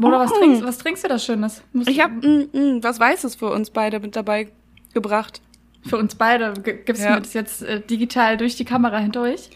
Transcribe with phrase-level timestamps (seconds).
[0.00, 1.62] Mona, was, trinkst, was trinkst du da Schönes?
[1.72, 4.48] Musst Ich habe mm, mm, was Weißes für uns beide mit dabei
[4.94, 5.40] gebracht.
[5.86, 7.08] für uns beide, gibst Ja.
[7.10, 9.50] du mir das jetzt äh, digital durch die Kamera hindurch?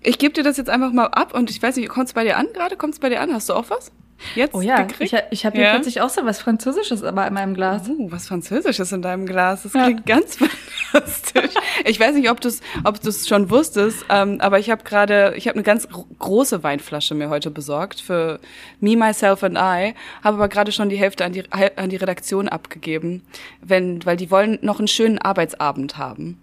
[0.00, 2.24] Ich gebe dir das jetzt einfach mal ab und ich weiß nicht, kommt es bei
[2.24, 2.76] dir an gerade?
[2.76, 3.32] Kommt es bei dir an?
[3.32, 3.90] Hast du auch was?
[4.34, 5.12] Jetzt Oh ja, gekriegt?
[5.12, 5.74] ich, ich habe hier Ja.
[5.74, 7.82] plötzlich auch so was Französisches aber in meinem Glas.
[7.88, 9.64] Oh, was Französisches in deinem Glas.
[9.64, 9.84] Das Ja.
[9.84, 10.36] klingt ganz
[10.92, 11.50] fantastisch.
[11.84, 15.34] Ich weiß nicht, ob du es ob du's schon wusstest, ähm, aber ich habe gerade,
[15.36, 18.40] ich habe eine ganz gro- große Weinflasche mir heute besorgt für
[18.80, 19.94] Me, Myself and I,
[20.24, 23.22] habe aber gerade schon die Hälfte an die, an die Redaktion abgegeben,
[23.60, 26.40] wenn, weil die wollen noch einen schönen Arbeitsabend haben.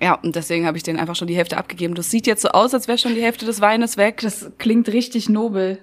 [0.00, 1.94] Ja, und deswegen habe ich den einfach schon die Hälfte abgegeben.
[1.94, 4.20] Das sieht jetzt so aus, als wäre schon die Hälfte des Weines weg.
[4.22, 5.78] Das klingt richtig nobel.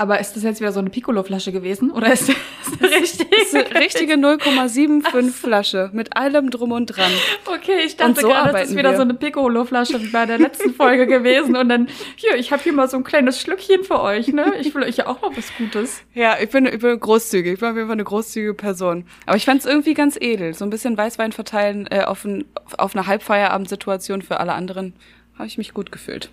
[0.00, 1.90] Aber ist das jetzt wieder so eine Piccolo-Flasche gewesen?
[1.90, 3.28] Oder ist das richtig?
[3.28, 7.12] Das ist eine richtige 0,75 Flasche mit allem drum und dran.
[7.44, 8.96] Okay, ich dachte so gerade, das ist wieder wir.
[8.96, 11.54] so eine Piccolo-Flasche wie bei der letzten Folge gewesen.
[11.54, 11.86] Und dann,
[12.16, 14.54] hier, ich habe hier mal so ein kleines Schlückchen für euch, ne?
[14.58, 16.00] Ich will euch ja auch mal was Gutes.
[16.14, 17.52] Ja, ich bin, ich bin großzügig.
[17.52, 19.04] Ich bin auf jeden Fall eine großzügige Person.
[19.26, 20.54] Aber ich fand es irgendwie ganz edel.
[20.54, 22.46] So ein bisschen Weißwein verteilen äh, auf, ein,
[22.78, 24.94] auf eine Halbfeierabendsituation für alle anderen.
[25.34, 26.30] Habe ich mich gut gefühlt.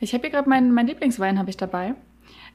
[0.00, 1.94] Ich habe hier gerade meinen mein Lieblingswein habe ich dabei.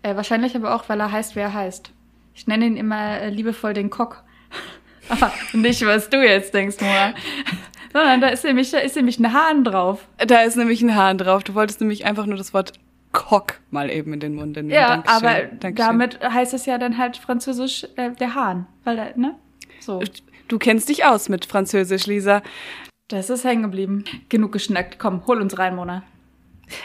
[0.03, 1.91] Äh, wahrscheinlich aber auch, weil er heißt, wer er heißt.
[2.35, 4.23] Ich nenne ihn immer äh, liebevoll den Kock.
[5.09, 7.13] aber nicht, was du jetzt denkst, Mona.
[7.93, 10.07] Sondern da ist nämlich, da ist nämlich ein Hahn drauf.
[10.17, 11.43] Da ist nämlich ein Hahn drauf.
[11.43, 12.73] Du wolltest nämlich einfach nur das Wort
[13.11, 14.71] Cock mal eben in den Mund nehmen.
[14.71, 15.15] Ja, Dankeschön.
[15.15, 15.75] aber Dankeschön.
[15.75, 18.65] damit heißt es ja dann halt französisch äh, der Hahn.
[18.83, 19.35] Weil, da, ne?
[19.79, 20.01] So.
[20.47, 22.41] Du kennst dich aus mit Französisch, Lisa.
[23.07, 24.03] Das ist hängen geblieben.
[24.29, 24.97] Genug geschnackt.
[24.97, 26.03] Komm, hol uns rein, Mona.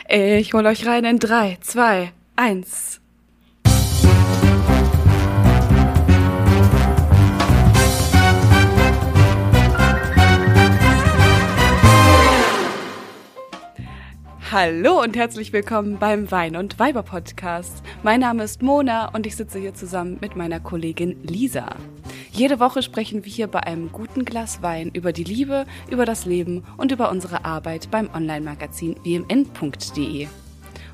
[0.09, 2.98] Ich hol euch rein in drei, zwei, eins.
[14.51, 17.83] Hallo und herzlich willkommen beim Wein und Weiber Podcast.
[18.03, 21.77] Mein Name ist Mona und ich sitze hier zusammen mit meiner Kollegin Lisa.
[22.31, 26.25] Jede Woche sprechen wir hier bei einem guten Glas Wein über die Liebe, über das
[26.25, 30.29] Leben und über unsere Arbeit beim Online-Magazin wmn.de.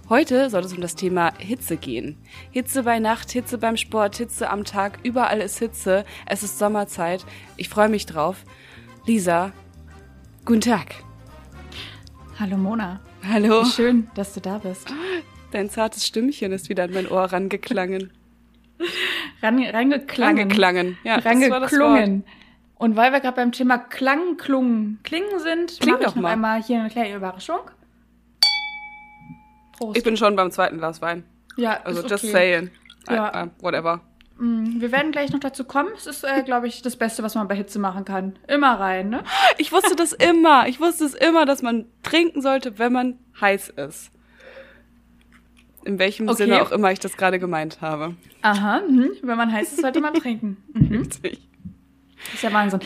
[0.09, 2.17] Heute soll es um das Thema Hitze gehen.
[2.51, 6.05] Hitze bei Nacht, Hitze beim Sport, Hitze am Tag, überall ist Hitze.
[6.27, 7.25] Es ist Sommerzeit.
[7.57, 8.39] Ich freue mich drauf.
[9.07, 9.53] Lisa,
[10.45, 10.97] guten Tag.
[12.41, 13.01] Hallo, Mona.
[13.29, 13.63] Hallo.
[13.65, 14.93] Wie schön, dass du da bist.
[15.53, 18.11] Dein zartes Stimmchen ist wieder an mein Ohr rangeklangen.
[19.43, 20.39] Ran, rangeklangen.
[20.39, 20.99] Rangeklangen.
[21.05, 21.81] Ja, das war das Wort.
[21.81, 22.25] Rangeklungen.
[22.77, 26.23] Und weil wir gerade beim Thema Klang, Klungen, Klingen sind, Kling mache ich doch noch
[26.23, 26.33] mal.
[26.33, 27.61] einmal hier eine kleine Überraschung.
[29.79, 29.97] Prost.
[29.97, 31.25] Ich bin schon beim zweiten Glas Wein.
[31.57, 32.33] ja, Also ist just okay.
[32.33, 32.71] saying.
[33.09, 33.45] Ja.
[33.45, 34.01] I, I, whatever.
[34.39, 35.91] Mm, Wir werden gleich noch dazu kommen.
[35.97, 38.37] Es ist, äh, glaube ich, das Beste, was man bei Hitze machen kann.
[38.49, 39.23] Immer rein, ne?
[39.59, 40.67] Ich wusste das immer.
[40.69, 44.11] Ich wusste es immer, dass man trinken sollte, wenn man heiß ist.
[45.85, 46.39] In welchem Okay.
[46.45, 48.17] Sinne auch immer ich das gerade gemeint habe.
[48.43, 49.11] Aha, mhm.
[49.23, 50.57] wenn man heiß ist, sollte man trinken.
[50.73, 50.97] Mhm.
[51.03, 51.47] Richtig.
[52.33, 52.81] Ist ja Wahnsinn.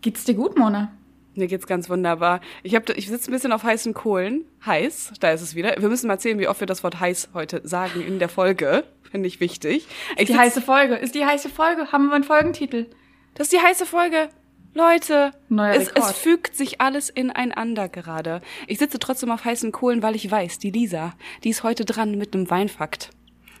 [0.00, 0.92] Geht's dir gut, Mona?
[1.36, 2.40] Mir geht's ganz wunderbar.
[2.62, 4.44] Ich, hab, ich sitze ein bisschen auf heißen Kohlen.
[4.64, 5.74] Heiß, da ist es wieder.
[5.78, 8.84] Wir müssen mal erzählen, wie oft wir das Wort heiß heute sagen in der Folge.
[9.10, 9.86] Finde ich wichtig.
[10.16, 10.96] Ich Die heiße Folge.
[10.96, 11.92] Ist die heiße Folge?
[11.92, 12.86] Haben wir einen Folgentitel?
[13.34, 14.28] Das ist die heiße Folge.
[14.76, 18.42] Leute, Neuer es, es fügt sich alles ineinander gerade.
[18.66, 21.14] Ich sitze trotzdem auf heißen Kohlen, weil ich weiß, die Lisa,
[21.44, 23.10] die ist heute dran mit einem Weinfakt.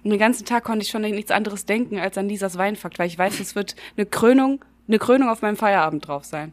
[0.04, 3.06] Und den ganzen Tag konnte ich schon nichts anderes denken als an Lisas Weinfakt, weil
[3.06, 6.52] ich weiß, es wird eine Krönung, eine Krönung auf meinem Feierabend drauf sein.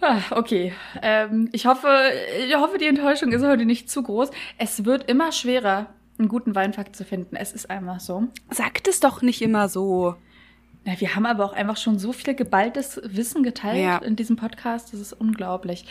[0.00, 0.72] Ah, okay.
[1.02, 1.88] Ähm, ich hoffe,
[2.46, 4.30] ich hoffe, die Enttäuschung ist heute nicht zu groß.
[4.56, 5.86] Es wird immer schwerer,
[6.18, 7.36] einen guten Weinfakt zu finden.
[7.36, 8.28] Es ist einfach so.
[8.50, 10.14] Sagt es doch nicht immer so.
[10.84, 13.98] Ja, wir haben aber auch einfach schon so viel geballtes Wissen geteilt Ja.
[13.98, 14.92] in diesem Podcast.
[14.92, 15.84] Das ist unglaublich.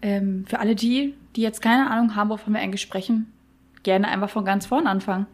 [0.00, 3.32] Ähm, für alle die, die jetzt keine Ahnung haben, wovon wir eigentlich sprechen,
[3.82, 5.26] gerne einfach von ganz vorn anfangen.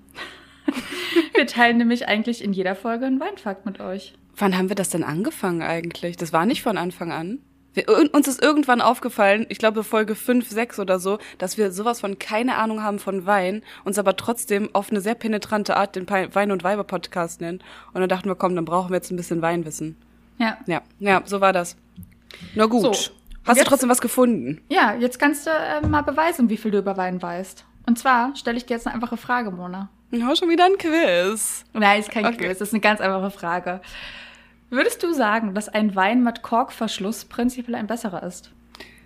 [1.34, 4.14] wir teilen nämlich eigentlich in jeder Folge einen Weinfakt mit euch.
[4.36, 6.16] Wann haben wir das denn angefangen eigentlich?
[6.16, 7.38] Das war nicht von Anfang an.
[7.72, 12.00] Wir, uns ist irgendwann aufgefallen, ich glaube Folge 5, 6 oder so, dass wir sowas
[12.00, 16.08] von keine Ahnung haben von Wein, uns aber trotzdem auf eine sehr penetrante Art den
[16.08, 17.62] Wein- und Weiber-Podcast nennen.
[17.92, 19.96] Und dann dachten wir, komm, dann brauchen wir jetzt ein bisschen Weinwissen.
[20.38, 20.56] Ja.
[20.66, 21.76] Ja, ja, so war das.
[22.54, 22.82] Na gut.
[22.82, 23.10] So, Hast
[23.46, 24.60] du jetzt- trotzdem was gefunden?
[24.68, 27.64] Ja, jetzt kannst du äh, mal beweisen, wie viel du über Wein weißt.
[27.86, 29.90] Und zwar stelle ich dir jetzt eine einfache Frage, Mona.
[30.12, 31.64] Ja, schon wieder ein Quiz.
[31.72, 32.36] Nein, ist kein Okay.
[32.36, 33.80] Quiz, das ist eine ganz einfache Frage.
[34.74, 38.50] Würdest du sagen, dass ein Wein mit Korkverschluss prinzipiell ein besserer ist?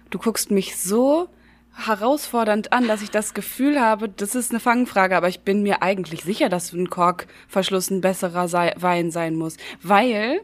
[0.09, 1.29] Du guckst mich so
[1.75, 5.83] herausfordernd an, dass ich das Gefühl habe, das ist eine Fangfrage, aber ich bin mir
[5.83, 10.41] eigentlich sicher, dass ein Korkverschluss ein besserer sei Wein sein muss, weil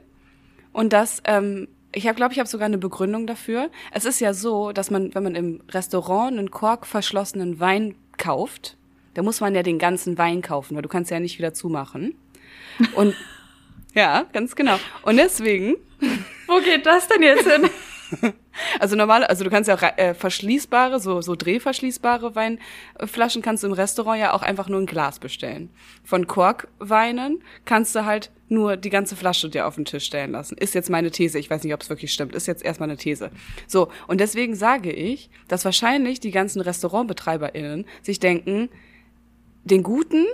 [0.75, 3.70] und das ähm, ich habe glaube ich habe sogar eine Begründung dafür.
[3.93, 8.77] Es ist ja so, dass man wenn man im Restaurant einen korkverschlossenen Wein kauft,
[9.15, 12.15] da muss man ja den ganzen Wein kaufen, weil du kannst ja nicht wieder zumachen.
[12.94, 13.15] Und
[13.94, 14.76] ja, ganz genau.
[15.02, 15.76] Und deswegen.
[16.46, 17.70] Wo geht das denn jetzt hin?
[18.79, 23.67] Also normal, also du kannst ja auch äh, verschließbare, so, so drehverschließbare Weinflaschen kannst du
[23.67, 25.70] im Restaurant ja auch einfach nur ein Glas bestellen.
[26.05, 30.56] Von Korkweinen kannst du halt nur die ganze Flasche dir auf den Tisch stellen lassen.
[30.56, 31.38] Ist jetzt meine These.
[31.38, 32.35] Ich weiß nicht, ob es wirklich stimmt.
[32.35, 33.31] Ist jetzt erstmal eine These.
[33.67, 33.88] So.
[34.06, 38.69] Und deswegen sage ich, dass wahrscheinlich die ganzen RestaurantbetreiberInnen sich denken,
[39.64, 40.26] den guten,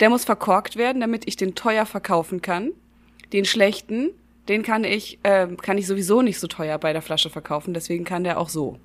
[0.00, 2.72] der muss verkorkt werden, damit ich den teuer verkaufen kann.
[3.32, 4.10] Den schlechten,
[4.48, 8.04] den kann ich, äh, kann ich sowieso nicht so teuer bei der Flasche verkaufen, deswegen
[8.04, 8.78] kann der auch so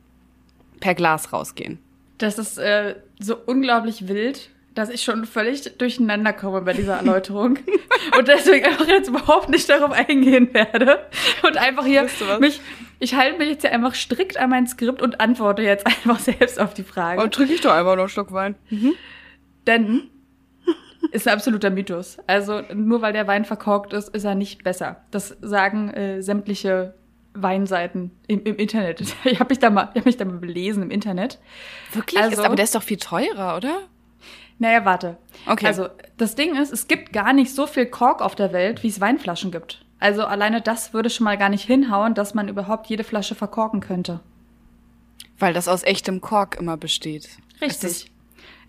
[0.79, 1.79] per Glas rausgehen.
[2.17, 7.59] Das ist äh, so unglaublich wild, dass ich schon völlig durcheinander komme bei dieser Erläuterung
[8.17, 11.05] und deswegen einfach jetzt überhaupt nicht darauf eingehen werde
[11.43, 12.07] und einfach hier
[12.39, 12.61] mich,
[12.99, 16.59] ich halte mich jetzt ja einfach strikt an mein Skript und antworte jetzt einfach selbst
[16.59, 17.21] auf die Frage.
[17.21, 18.55] Und trinke ich doch einfach noch einen Schluck Wein.
[18.69, 18.93] Mhm.
[19.67, 20.09] Denn
[21.11, 22.17] ist ein absoluter Mythos.
[22.27, 25.01] Also nur weil der Wein verkorkt ist, ist er nicht besser.
[25.11, 26.93] Das sagen äh, sämtliche
[27.33, 29.01] Weinseiten im, im Internet.
[29.23, 31.39] Ich habe mich da mal, ich habe mich da mal belesen im Internet.
[31.93, 32.21] Wirklich?
[32.21, 33.81] Also, ist, aber der ist doch viel teurer, oder?
[34.59, 35.17] Naja, warte.
[35.47, 35.65] Okay.
[35.65, 35.87] Also
[36.17, 39.01] das Ding ist, es gibt gar nicht so viel Kork auf der Welt, wie es
[39.01, 39.83] Weinflaschen gibt.
[39.99, 43.79] Also alleine das würde schon mal gar nicht hinhauen, dass man überhaupt jede Flasche verkorken
[43.79, 44.19] könnte.
[45.39, 47.29] Weil das aus echtem Kork immer besteht.
[47.59, 48.11] Richtig.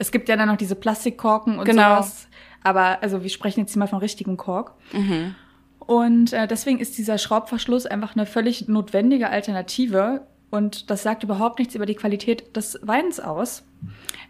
[0.03, 1.95] Es gibt ja dann noch diese Plastikkorken und Genau.
[1.95, 2.27] sowas.
[2.65, 4.75] Aber also wir sprechen jetzt hier mal von richtigem Kork.
[4.93, 5.37] Mhm.
[5.79, 10.27] Und äh, deswegen ist dieser Schraubverschluss einfach eine völlig notwendige Alternative.
[10.51, 13.63] Und das sagt überhaupt nichts über die Qualität des Weins aus.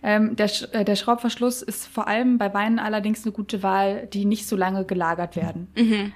[0.02, 4.24] Ähm, der, äh, der Schraubverschluss ist vor allem bei Weinen allerdings eine gute Wahl, die
[4.26, 5.68] nicht so lange gelagert werden.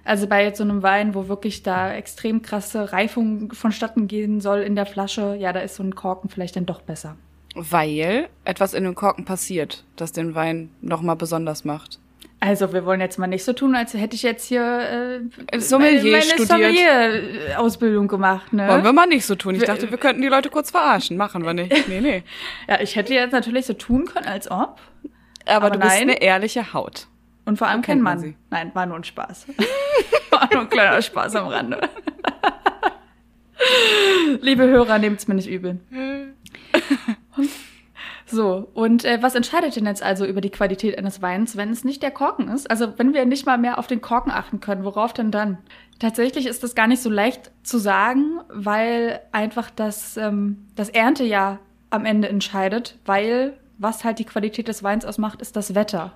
[0.04, 4.60] Also bei jetzt so einem Wein, wo wirklich da extrem krasse Reifung vonstatten gehen soll
[4.60, 7.16] in der Flasche, ja, da ist so ein Korken vielleicht dann doch besser.
[7.58, 11.98] Weil etwas in dem Korken passiert, das den Wein nochmal besonders macht.
[12.38, 16.12] Also wir wollen jetzt mal nicht so tun, als hätte ich jetzt hier äh, Sommelier
[16.12, 16.48] meine studiert.
[16.48, 18.52] Sommelier-Ausbildung gemacht.
[18.52, 18.68] Ne?
[18.68, 19.54] Wollen wir mal nicht so tun.
[19.54, 21.16] Ich Wir- dachte, wir könnten die Leute kurz verarschen.
[21.16, 21.88] Machen wir nicht.
[21.88, 22.22] Nee, nee.
[22.68, 24.78] Ja, ich hätte jetzt natürlich so tun können, als ob.
[25.46, 26.02] Aber, Aber du bist nein.
[26.10, 27.06] eine ehrliche Haut.
[27.46, 28.28] Und vor allem kennt kein man Mann.
[28.28, 28.36] sie.
[28.50, 29.46] Nein, war nur ein Spaß.
[30.30, 31.80] war nur ein kleiner Spaß am Rande.
[34.42, 35.80] Liebe Hörer, nehmt's mir nicht übel.
[38.26, 41.84] So, und äh, was entscheidet denn jetzt also über die Qualität eines Weins, wenn es
[41.84, 42.68] nicht der Korken ist?
[42.70, 45.58] Also wenn wir nicht mal mehr auf den Korken achten können, worauf denn dann?
[45.98, 51.60] Tatsächlich ist das gar nicht so leicht zu sagen, weil einfach das, ähm, das Erntejahr
[51.90, 56.14] am Ende entscheidet, weil was halt die Qualität des Weins ausmacht, ist das Wetter.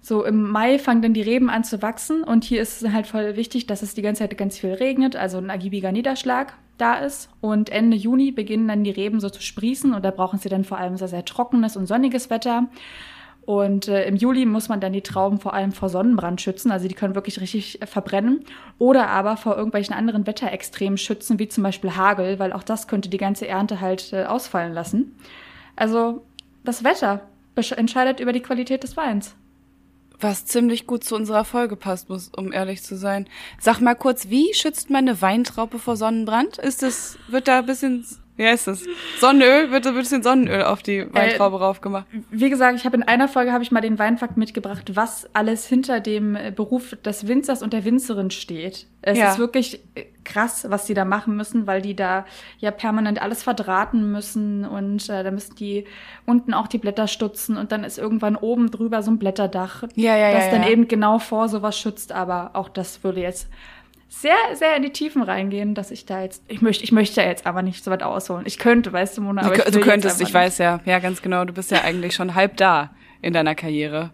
[0.00, 3.06] So im Mai fangen dann die Reben an zu wachsen und hier ist es halt
[3.06, 6.94] voll wichtig, dass es die ganze Zeit ganz viel regnet, also ein ergiebiger Niederschlag da
[6.96, 7.30] ist.
[7.40, 10.64] Und Ende Juni beginnen dann die Reben so zu sprießen und da brauchen sie dann
[10.64, 12.68] vor allem sehr, sehr trockenes und sonniges Wetter.
[13.44, 16.86] Und äh, im Juli muss man dann die Trauben vor allem vor Sonnenbrand schützen, also
[16.86, 18.44] die können wirklich richtig äh, verbrennen.
[18.78, 23.08] Oder aber vor irgendwelchen anderen Wetterextremen schützen, wie zum Beispiel Hagel, weil auch das könnte
[23.08, 25.16] die ganze Ernte halt äh, ausfallen lassen.
[25.74, 26.24] Also
[26.64, 27.22] das Wetter
[27.54, 29.34] entscheidet über die Qualität des Weins.
[30.20, 33.28] Was ziemlich gut zu unserer Folge passt, muss, um ehrlich zu sein.
[33.58, 36.58] Sag mal kurz, wie schützt man eine Weintraube vor Sonnenbrand?
[36.58, 38.06] Ist es, wird da ein bisschen,
[38.36, 38.82] wie heißt das?
[39.20, 39.70] Sonnenöl?
[39.70, 42.06] Wird ein bisschen Sonnenöl auf die Weintraube raufgemacht?
[42.30, 45.66] Wie gesagt, ich habe in einer Folge habe ich mal den Weinfakt mitgebracht, was alles
[45.66, 48.86] hinter dem äh, Beruf des Winzers und der Winzerin steht.
[49.02, 49.32] Es Ja.
[49.32, 52.24] ist wirklich äh, krass, was die da machen müssen, weil die da
[52.58, 55.84] ja permanent alles verdrahten müssen und äh, da müssen die
[56.24, 60.16] unten auch die Blätter stutzen und dann ist irgendwann oben drüber so ein Blätterdach, Ja,
[60.16, 60.70] ja, ja, das dann ja.
[60.70, 62.12] eben genau vor sowas schützt.
[62.12, 63.48] Aber auch das würde jetzt
[64.12, 67.26] sehr, sehr in die Tiefen reingehen, dass ich da jetzt, ich möchte, ich möchte ja
[67.26, 68.44] jetzt aber nicht so weit ausholen.
[68.46, 71.22] Ich könnte, weißt du, Mona, aber Du, ich du könntest, ich weiß ja, ja, ganz
[71.22, 72.90] genau, du bist ja eigentlich schon halb da
[73.22, 74.10] in deiner Karriere.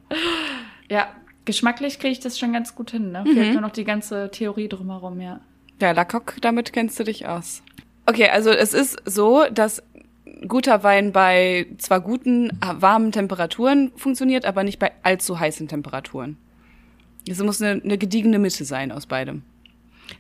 [0.88, 1.08] Ja,
[1.44, 3.10] geschmacklich kriege ich das schon ganz gut hin.
[3.10, 3.24] Ne?
[3.26, 3.34] Mhm.
[3.34, 5.40] Fehlt nur noch die ganze Theorie drumherum, ja.
[5.80, 7.62] Ja, Lacock, damit kennst du dich aus.
[8.06, 9.82] Okay, also es ist so, dass
[10.46, 16.36] guter Wein bei zwar guten, warmen Temperaturen funktioniert, aber nicht bei allzu heißen Temperaturen.
[17.28, 19.42] Es muss eine, eine gediegene Mitte sein aus beidem.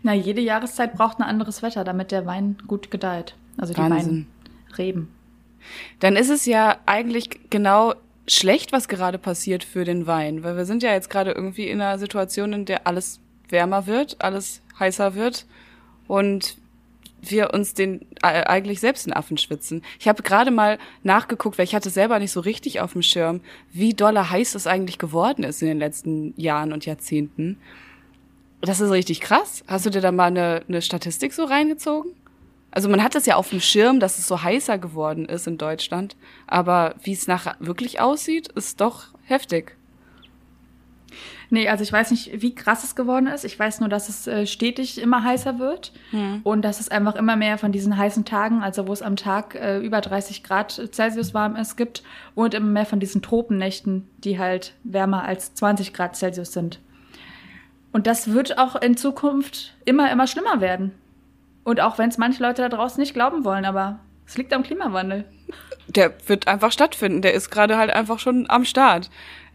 [0.02, 3.34] Na, jede Jahreszeit braucht ein anderes Wetter, damit der Wein gut gedeiht.
[3.56, 4.26] Also die Wahnsinn.
[4.68, 5.08] Weinreben.
[6.00, 7.94] Dann ist es ja eigentlich genau
[8.26, 11.80] schlecht, was gerade passiert für den Wein, weil wir sind ja jetzt gerade irgendwie in
[11.80, 15.46] einer Situation, in der alles wärmer wird, alles heißer wird
[16.06, 16.56] und
[17.20, 19.82] wir uns den äh, eigentlich selbst in Affen schwitzen.
[19.98, 23.40] Ich habe gerade mal nachgeguckt, weil ich hatte selber nicht so richtig auf dem Schirm,
[23.72, 27.58] wie doller heiß es eigentlich geworden ist in den letzten Jahren und Jahrzehnten.
[28.60, 29.62] Das ist richtig krass.
[29.66, 32.12] Hast du dir da mal eine, eine Statistik so reingezogen?
[32.70, 35.56] Also man hat es ja auf dem Schirm, dass es so heißer geworden ist in
[35.58, 39.74] Deutschland, aber wie es nachher wirklich aussieht, ist doch heftig.
[41.50, 43.44] Nee, also ich weiß nicht, wie krass es geworden ist.
[43.44, 46.40] Ich weiß nur, dass es äh, stetig immer heißer wird Hm.
[46.44, 49.54] und dass es einfach immer mehr von diesen heißen Tagen, also wo es am Tag
[49.54, 52.02] äh, über 30 Grad Celsius warm ist, gibt
[52.34, 56.80] und immer mehr von diesen Tropennächten, die halt wärmer als 20 Grad Celsius sind.
[57.92, 60.92] Und das wird auch in Zukunft immer, immer schlimmer werden.
[61.64, 64.62] Und auch wenn es manche Leute da draußen nicht glauben wollen, aber es liegt am
[64.62, 65.24] Klimawandel.
[65.88, 67.22] Der wird einfach stattfinden.
[67.22, 69.08] Der ist gerade halt einfach schon am Start.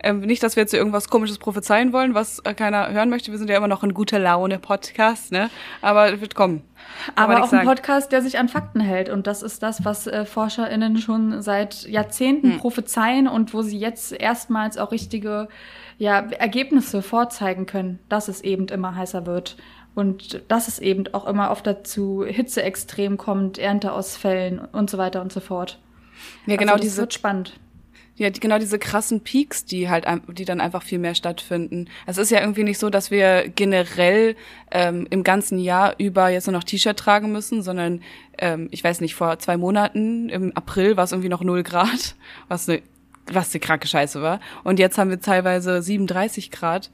[0.05, 3.31] Ähm, nicht, dass wir jetzt irgendwas Komisches prophezeien wollen, was äh, keiner hören möchte.
[3.31, 5.49] Wir sind ja immer noch ein guter Laune-Podcast, ne?
[5.81, 6.63] Aber es wird kommen.
[7.15, 7.65] Aber nichts auch ein.
[7.65, 9.09] Podcast, der sich an Fakten hält.
[9.09, 12.59] Und das ist das, was äh, ForscherInnen schon seit Jahrzehnten Hm.
[12.59, 15.47] prophezeien und wo sie jetzt erstmals auch richtige
[15.97, 19.57] ja, Ergebnisse vorzeigen können, dass es eben immer heißer wird.
[19.95, 25.31] Und dass es eben auch immer oft dazu Hitzeextrem kommt, Ernteausfällen und so weiter und
[25.31, 25.79] so fort.
[26.47, 27.59] Ja, genau also das diese wird spannend.
[28.15, 31.89] Ja, die, genau diese krassen Peaks, die halt, die dann einfach viel mehr stattfinden.
[32.05, 34.35] Es ist ja irgendwie nicht so, dass wir generell
[34.71, 38.01] ähm, im ganzen Jahr über jetzt nur noch T-Shirt tragen müssen, sondern
[38.37, 42.15] ähm, ich weiß nicht, vor zwei Monaten im April war es irgendwie noch null Grad,
[42.49, 42.83] was eine
[43.31, 44.39] was eine kranke Scheiße war.
[44.63, 46.91] Und jetzt haben wir teilweise 37 Grad.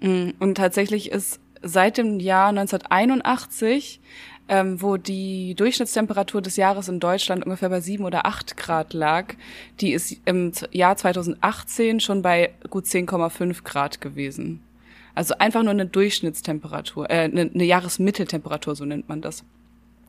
[0.00, 4.00] Mm, Und tatsächlich ist seit dem Jahr 1981
[4.50, 9.34] ähm, wo die Durchschnittstemperatur des Jahres in Deutschland ungefähr bei sieben oder acht Grad lag,
[9.80, 14.60] die ist im Jahr 2018 schon bei gut 10,5 Grad gewesen.
[15.14, 19.44] Also einfach nur eine Durchschnittstemperatur, äh, eine, eine Jahresmitteltemperatur, so nennt man das.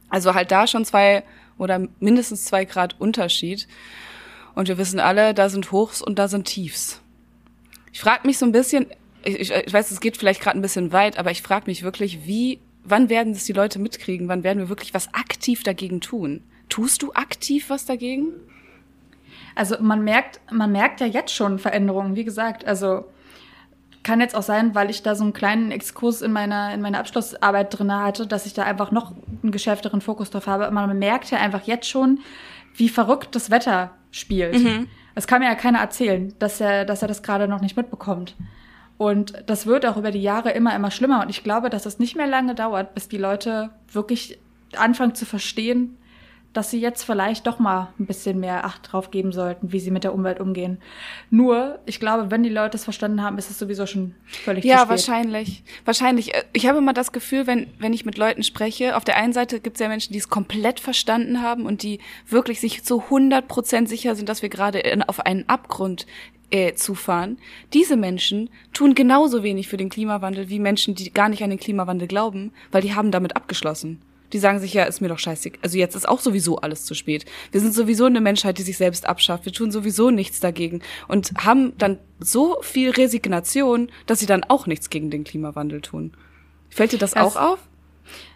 [0.09, 1.23] Also halt da schon zwei
[1.59, 3.67] oder mindestens zwei Grad Unterschied.
[4.55, 7.01] Und wir wissen alle, da sind Hochs und da sind Tiefs.
[7.93, 8.87] Ich frage mich so ein bisschen,
[9.23, 12.25] ich, ich, weiß, es geht vielleicht gerade ein bisschen weit, aber ich frage mich wirklich,
[12.25, 14.27] wie, wann werden es die Leute mitkriegen?
[14.27, 16.43] Wann werden wir wirklich was aktiv dagegen tun?
[16.69, 18.33] Tust du aktiv was dagegen?
[19.55, 22.65] Also man merkt, man merkt ja jetzt schon Veränderungen, wie gesagt.
[22.65, 23.05] Also
[24.03, 26.99] kann jetzt auch sein, weil ich da so einen kleinen Exkurs in meiner, in meiner
[26.99, 30.71] Abschlussarbeit drin hatte, dass ich da einfach noch einen geschärfteren Fokus drauf habe.
[30.71, 32.19] Man merkt ja einfach jetzt schon,
[32.73, 34.55] wie verrückt das Wetter spielt.
[35.15, 38.35] Es kann mir ja keiner erzählen, dass er, dass er das gerade noch nicht mitbekommt.
[38.97, 41.21] Und das wird auch über die Jahre immer, immer schlimmer.
[41.21, 44.39] Und ich glaube, dass es nicht mehr lange dauert, bis die Leute wirklich
[44.77, 45.97] anfangen zu verstehen,
[46.53, 49.91] dass sie jetzt vielleicht doch mal ein bisschen mehr Acht drauf geben sollten, wie sie
[49.91, 50.79] mit der Umwelt umgehen.
[51.29, 54.89] Nur, ich glaube, wenn die Leute es verstanden haben, ist es sowieso schon völlig Ja,
[54.89, 55.63] wahrscheinlich.
[55.85, 56.33] Wahrscheinlich.
[56.53, 59.59] Ich habe immer das Gefühl, wenn, wenn ich mit Leuten spreche, auf der einen Seite
[59.59, 63.47] gibt es ja Menschen, die es komplett verstanden haben und die wirklich sich zu 100
[63.47, 66.05] Prozent sicher sind, dass wir gerade in- auf einen Abgrund
[66.49, 67.37] äh, zufahren.
[67.71, 71.59] Diese Menschen tun genauso wenig für den Klimawandel wie Menschen, die gar nicht an den
[71.59, 74.01] Klimawandel glauben, weil die haben damit abgeschlossen.
[74.33, 75.51] Die sagen sich, ja, ist mir doch scheiße.
[75.61, 77.25] Also jetzt ist auch sowieso alles zu spät.
[77.51, 79.45] Wir sind sowieso eine Menschheit, die sich selbst abschafft.
[79.45, 84.67] Wir tun sowieso nichts dagegen und haben dann so viel Resignation, dass sie dann auch
[84.67, 86.13] nichts gegen den Klimawandel tun.
[86.69, 87.59] Fällt dir das, Das- auch auf?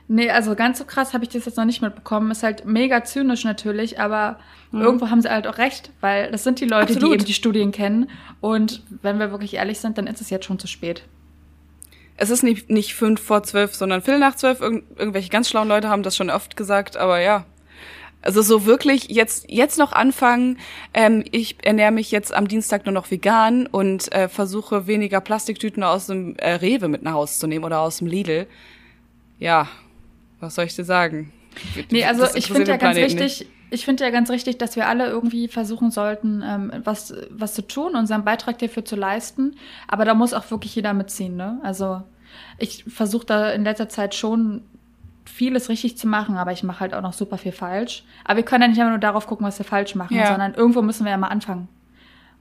[0.07, 2.29] Nee, also ganz so krass habe ich das jetzt noch nicht mitbekommen.
[2.29, 4.37] Ist halt mega zynisch natürlich, aber
[4.71, 7.09] irgendwo haben sie halt auch recht, weil das sind die Leute, Absolut.
[7.09, 8.09] die eben die Studien kennen.
[8.39, 11.03] Und wenn wir wirklich ehrlich sind, dann ist es jetzt schon zu spät.
[12.17, 14.61] Es ist nicht, nicht fünf vor zwölf, sondern Viertel nach zwölf.
[14.61, 17.45] Irgend, irgendwelche ganz schlauen Leute haben das schon oft gesagt, aber ja.
[18.21, 20.57] Also so wirklich jetzt jetzt noch anfangen.
[20.93, 25.83] Ähm, ich ernähre mich jetzt am Dienstag nur noch vegan und äh, versuche weniger Plastiktüten
[25.83, 28.47] aus dem äh, Rewe mit nach Hause zu nehmen oder aus dem Lidl.
[29.37, 29.67] Ja,
[30.39, 31.33] was soll ich dir sagen?
[31.91, 35.07] Nee, also ich finde ja ganz richtig, ich finde ja ganz richtig, dass wir alle
[35.07, 39.55] irgendwie versuchen sollten, ähm, was, was zu tun, unseren Beitrag dafür zu leisten.
[39.87, 41.59] Aber da muss auch wirklich jeder mitziehen, ne?
[41.63, 42.01] Also
[42.57, 44.61] ich versuche da in letzter Zeit schon
[45.25, 48.03] vieles richtig zu machen, aber ich mache halt auch noch super viel falsch.
[48.23, 50.27] Aber wir können ja nicht immer nur darauf gucken, was wir falsch machen, Ja.
[50.27, 51.67] sondern irgendwo müssen wir ja mal anfangen.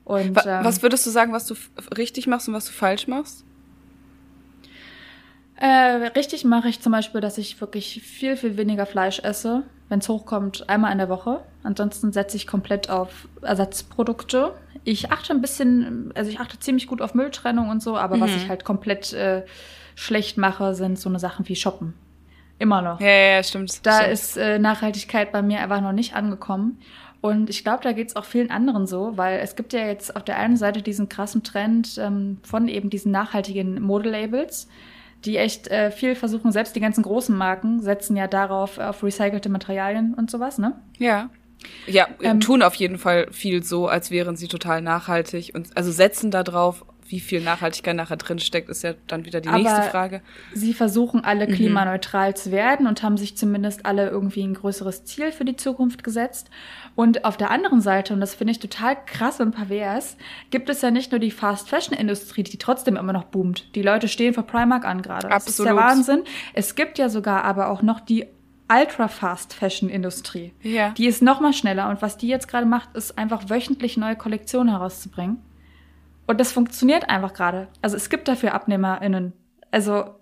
[0.04, 1.54] Und Wa- ähm, Was würdest du sagen, was du
[1.96, 3.44] richtig machst und was du falsch machst?
[5.56, 9.62] Äh, richtig mache ich zum Beispiel, dass ich wirklich viel, viel weniger Fleisch esse,
[9.94, 11.40] wenn es hochkommt, einmal in der Woche.
[11.62, 14.52] Ansonsten setze ich komplett auf Ersatzprodukte.
[14.82, 18.32] Ich achte ein bisschen, also ich achte ziemlich gut auf Mülltrennung und so, aber was
[18.32, 18.36] Mhm.
[18.38, 19.44] ich halt komplett äh,
[19.94, 21.94] schlecht mache, sind so eine Sachen wie Shoppen.
[22.58, 23.00] Immer noch.
[23.00, 23.86] Ja, ja, stimmt.
[23.86, 24.12] Da stimmt.
[24.12, 26.80] ist äh, Nachhaltigkeit bei mir einfach noch nicht angekommen.
[27.20, 30.16] Und ich glaube, da geht es auch vielen anderen so, weil es gibt ja jetzt
[30.16, 34.66] auf der einen Seite diesen krassen Trend ähm, von eben diesen nachhaltigen Modelabels,
[35.24, 39.48] die echt äh, viel versuchen, selbst die ganzen großen Marken setzen ja darauf auf recycelte
[39.48, 40.74] Materialien und sowas, ne?
[40.98, 41.30] Ja.
[41.86, 45.90] Ja, Ähm, tun auf jeden Fall viel so, als wären sie total nachhaltig und also
[45.92, 49.58] setzen da drauf, wie viel Nachhaltigkeit nachher drin steckt, ist ja dann wieder die Aber
[49.58, 50.22] nächste Frage.
[50.52, 51.52] Sie versuchen alle mhm.
[51.52, 52.36] klimaneutral mhm.
[52.36, 56.50] zu werden und haben sich zumindest alle irgendwie ein größeres Ziel für die Zukunft gesetzt.
[56.94, 60.16] Und auf der anderen Seite, und das finde ich total krass und pervers,
[60.50, 63.74] gibt es ja nicht nur die Fast Fashion Industrie, die trotzdem immer noch boomt.
[63.74, 65.28] Die Leute stehen vor Primark an gerade.
[65.28, 65.58] Das Absolut.
[65.58, 66.22] ist der Wahnsinn.
[66.52, 68.26] Es gibt ja sogar aber auch noch die
[68.70, 70.52] Ultra-Fast-Fashion-Industrie.
[70.62, 70.90] Ja.
[70.90, 74.16] Die ist noch mal schneller und was die jetzt gerade macht, ist einfach wöchentlich neue
[74.16, 75.38] Kollektionen herauszubringen.
[76.26, 77.68] Und das funktioniert einfach gerade.
[77.82, 79.32] Also es gibt dafür AbnehmerInnen.
[79.70, 80.14] Also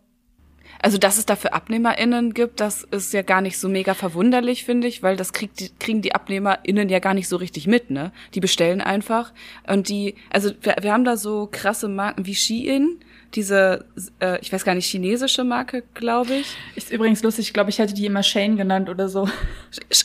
[0.81, 4.89] also, dass es dafür AbnehmerInnen gibt, das ist ja gar nicht so mega verwunderlich, finde
[4.89, 8.13] ich, weil das kriegt die, kriegen die AbnehmerInnen ja gar nicht so richtig mit, ne?
[8.35, 9.33] Die bestellen einfach.
[9.69, 12.99] Und die, also wir, wir haben da so krasse Marken wie Shein,
[13.35, 13.85] diese,
[14.21, 16.57] äh, ich weiß gar nicht, chinesische Marke, glaube ich.
[16.75, 19.29] Ist übrigens lustig, ich glaube, ich hätte die immer Shane genannt oder so.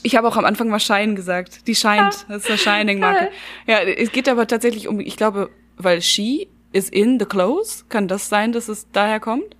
[0.04, 1.68] Ich habe auch am Anfang mal Shine gesagt.
[1.68, 3.30] Die scheint, das ist eine Shining-Marke.
[3.68, 8.08] Ja, es geht aber tatsächlich um, ich glaube, weil She is in the clothes, kann
[8.08, 9.56] das sein, dass es daher kommt?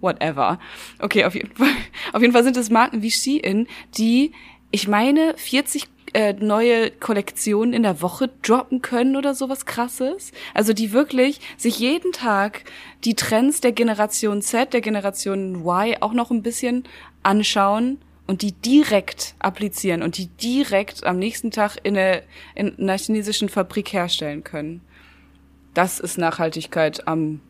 [0.00, 0.58] Whatever.
[0.98, 1.68] Okay, auf jeden Fall,
[2.12, 4.32] auf jeden Fall sind es Marken wie Shein, die,
[4.70, 10.32] ich meine, 40 äh, neue Kollektionen in der Woche droppen können oder sowas krasses.
[10.52, 12.64] Also die wirklich sich jeden Tag
[13.04, 16.84] die Trends der Generation Z, der Generation Y auch noch ein bisschen
[17.22, 22.22] anschauen und die direkt applizieren und die direkt am nächsten Tag in, eine,
[22.54, 24.82] in einer chinesischen Fabrik herstellen können.
[25.74, 27.40] Das ist Nachhaltigkeit am,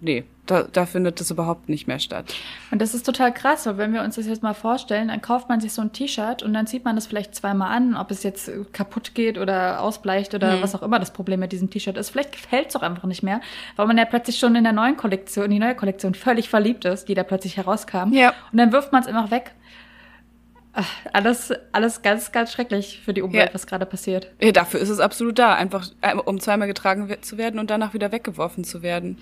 [0.00, 2.34] nee, da, da findet das überhaupt nicht mehr statt.
[2.70, 5.48] Und das ist total krass, weil wenn wir uns das jetzt mal vorstellen, dann kauft
[5.48, 8.22] man sich so ein T-Shirt und dann zieht man das vielleicht zweimal an, ob es
[8.22, 10.62] jetzt kaputt geht oder ausbleicht oder mhm.
[10.62, 12.10] was auch immer das Problem mit diesem T-Shirt ist.
[12.10, 13.40] Vielleicht gefällt es auch einfach nicht mehr,
[13.76, 16.84] weil man ja plötzlich schon in der neuen Kollektion, in die neue Kollektion völlig verliebt
[16.84, 18.12] ist, die da plötzlich herauskam.
[18.12, 18.34] Ja.
[18.52, 19.52] Und dann wirft man es einfach weg.
[20.76, 23.54] Ach, alles, alles ganz, ganz schrecklich für die Umwelt, ja.
[23.54, 24.32] was gerade passiert.
[24.40, 27.94] Ja, dafür ist es absolut da, einfach äh, um zweimal getragen zu werden und danach
[27.94, 29.18] wieder weggeworfen zu werden.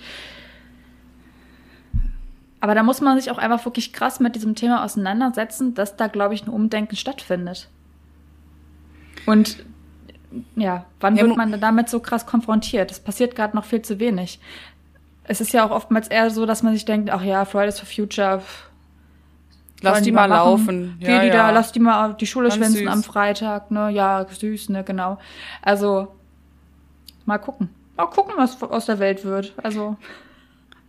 [2.61, 6.07] Aber da muss man sich auch einfach wirklich krass mit diesem Thema auseinandersetzen, dass da,
[6.07, 7.69] glaube ich, ein Umdenken stattfindet.
[9.27, 9.65] Und
[10.57, 12.91] ja, wann ja, wird man damit so krass konfrontiert?
[12.91, 14.41] Das passiert gerade noch viel zu wenig.
[15.25, 17.89] Es ist ja auch oftmals eher so, dass man sich denkt, ach ja, Fridays for
[17.89, 18.43] Future.
[19.83, 20.97] Lass die, die mal, mal laufen.
[21.01, 21.33] Ja, die ja.
[21.33, 22.89] da, lass die mal die Schule Ganz schwänzen süß.
[22.89, 23.91] am Freitag, ne?
[23.91, 25.19] Ja, süß, ne, genau.
[25.61, 26.09] Also,
[27.27, 27.71] mal gucken.
[27.97, 29.53] Mal gucken, was aus der Welt wird.
[29.63, 29.97] Also.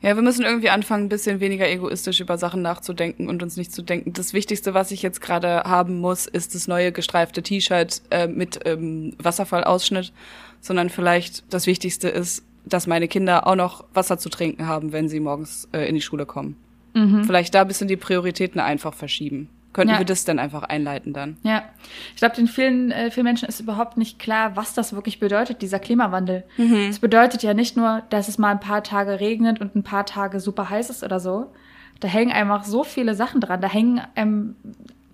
[0.01, 3.71] Ja, wir müssen irgendwie anfangen, ein bisschen weniger egoistisch über Sachen nachzudenken und uns nicht
[3.71, 4.12] zu denken.
[4.12, 8.60] Das Wichtigste, was ich jetzt gerade haben muss, ist das neue gestreifte T-Shirt äh, mit
[8.65, 10.12] ähm, Wasserfallausschnitt,
[10.60, 15.08] sondern vielleicht das Wichtigste ist, dass meine Kinder auch noch Wasser zu trinken haben, wenn
[15.08, 16.58] sie morgens äh, in die Schule kommen.
[16.93, 17.23] Mhm.
[17.23, 19.49] Vielleicht da ein bisschen die Prioritäten einfach verschieben.
[19.73, 19.99] Könnten ja.
[19.99, 21.38] wir das dann einfach einleiten dann?
[21.41, 21.63] Ja,
[22.12, 25.63] ich glaube, den vielen, äh, vielen Menschen ist überhaupt nicht klar, was das wirklich bedeutet,
[25.63, 26.43] dieser Klimawandel.
[26.58, 26.89] Mhm.
[26.89, 27.01] Es mhm.
[27.01, 30.39] bedeutet ja nicht nur, dass es mal ein paar Tage regnet und ein paar Tage
[30.39, 31.51] super heiß ist oder so.
[31.99, 33.62] Da hängen einfach so viele Sachen dran.
[33.62, 34.56] Da hängen, ähm,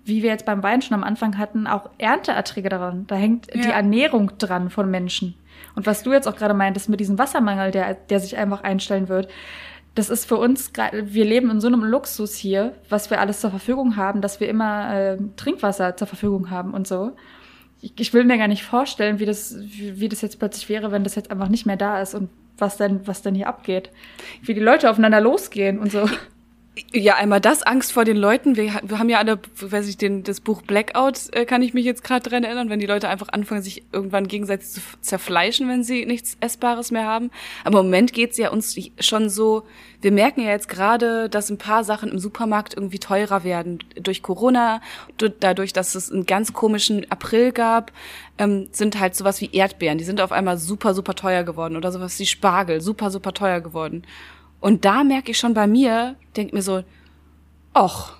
[0.04, 3.06] wie wir jetzt beim Wein schon am Anfang hatten, auch Ernteerträge daran.
[3.06, 3.62] Da hängt ja.
[3.62, 5.34] die Ernährung dran von Menschen.
[5.74, 9.08] Und was du jetzt auch gerade meintest mit diesem Wassermangel, der, der sich einfach einstellen
[9.08, 9.28] wird
[9.94, 13.50] das ist für uns, wir leben in so einem Luxus hier, was wir alles zur
[13.50, 17.12] Verfügung haben, dass wir immer äh, Trinkwasser zur Verfügung haben und so.
[17.80, 20.92] Ich, ich will mir gar nicht vorstellen, wie das, wie, wie, das jetzt plötzlich wäre,
[20.92, 23.90] wenn das jetzt einfach nicht mehr da ist und was denn, was denn hier abgeht.
[24.42, 26.08] Wie die Leute aufeinander losgehen und so.
[26.92, 28.56] Ja, einmal das, Angst vor den Leuten.
[28.56, 31.84] Wir, wir haben ja alle, weiß ich, den, das Buch Blackout, äh, kann ich mich
[31.84, 35.82] jetzt gerade dran erinnern, wenn die Leute einfach anfangen, sich irgendwann gegenseitig zu zerfleischen, wenn
[35.82, 37.30] sie nichts Essbares mehr haben.
[37.64, 39.64] Aber im Moment geht's ja uns schon so,
[40.00, 43.80] wir merken ja jetzt gerade, dass ein paar Sachen im Supermarkt irgendwie teurer werden.
[44.00, 44.80] Durch Corona,
[45.40, 47.92] dadurch, dass es einen ganz komischen April gab,
[48.38, 49.98] ähm, sind halt sowas wie Erdbeeren.
[49.98, 51.76] Die sind auf einmal super, super teuer geworden.
[51.76, 54.04] Oder sowas wie Spargel, super, super teuer geworden.
[54.60, 56.84] Und da merke ich schon bei mir, denke mir so,
[57.74, 58.16] ach,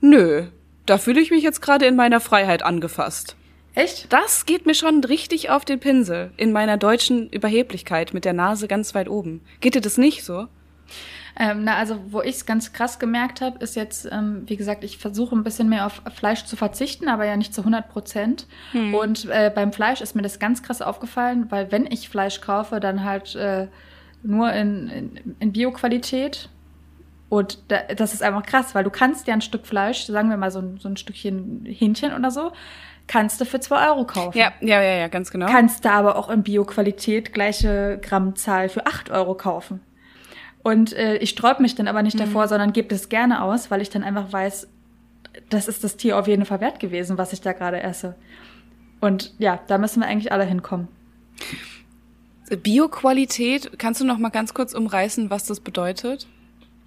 [0.00, 0.46] nö,
[0.86, 3.36] da fühle ich mich jetzt gerade in meiner Freiheit angefasst.
[3.74, 4.12] Echt?
[4.12, 8.68] Das geht mir schon richtig auf den Pinsel, in meiner deutschen Überheblichkeit mit der Nase
[8.68, 9.40] ganz weit oben.
[9.60, 10.46] Geht dir das nicht so?
[11.36, 14.84] Ähm, na, also wo ich es ganz krass gemerkt habe, ist jetzt, ähm, wie gesagt,
[14.84, 18.46] ich versuche ein bisschen mehr auf Fleisch zu verzichten, aber ja nicht zu 100 Prozent.
[18.70, 18.94] Hm.
[18.94, 22.78] Und äh, beim Fleisch ist mir das ganz krass aufgefallen, weil wenn ich Fleisch kaufe,
[22.78, 23.66] dann halt äh,
[24.24, 26.48] nur in, in, in Bio-Qualität.
[27.28, 30.36] Und da, das ist einfach krass, weil du kannst ja ein Stück Fleisch, sagen wir
[30.36, 32.52] mal so ein, so ein Stückchen Hähnchen oder so,
[33.06, 34.36] kannst du für zwei Euro kaufen.
[34.36, 35.46] Ja, ja, ja, ja, ganz genau.
[35.46, 39.80] Kannst du aber auch in Bio-Qualität gleiche Grammzahl für acht Euro kaufen.
[40.62, 42.20] Und äh, ich sträub mich dann aber nicht mhm.
[42.20, 44.68] davor, sondern gebe es gerne aus, weil ich dann einfach weiß,
[45.50, 48.14] das ist das Tier auf jeden Fall wert gewesen, was ich da gerade esse.
[49.00, 50.88] Und ja, da müssen wir eigentlich alle hinkommen.
[52.50, 56.26] Bioqualität, kannst du noch mal ganz kurz umreißen, was das bedeutet?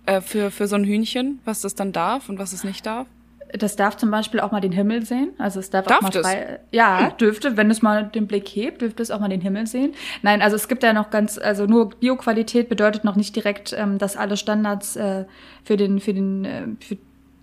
[0.05, 3.07] Äh, für, für so ein Hühnchen, was das dann darf und was es nicht darf?
[3.53, 5.29] Das darf zum Beispiel auch mal den Himmel sehen.
[5.37, 6.59] Also es darf, Darf auch mal frei.
[6.71, 9.93] Ja, dürfte, wenn es mal den Blick hebt, dürfte es auch mal den Himmel sehen.
[10.21, 13.97] Nein, also es gibt ja noch ganz, also nur Bioqualität bedeutet noch nicht direkt, ähm,
[13.97, 15.25] dass alle Standards äh,
[15.63, 16.97] für den, für den, äh, für,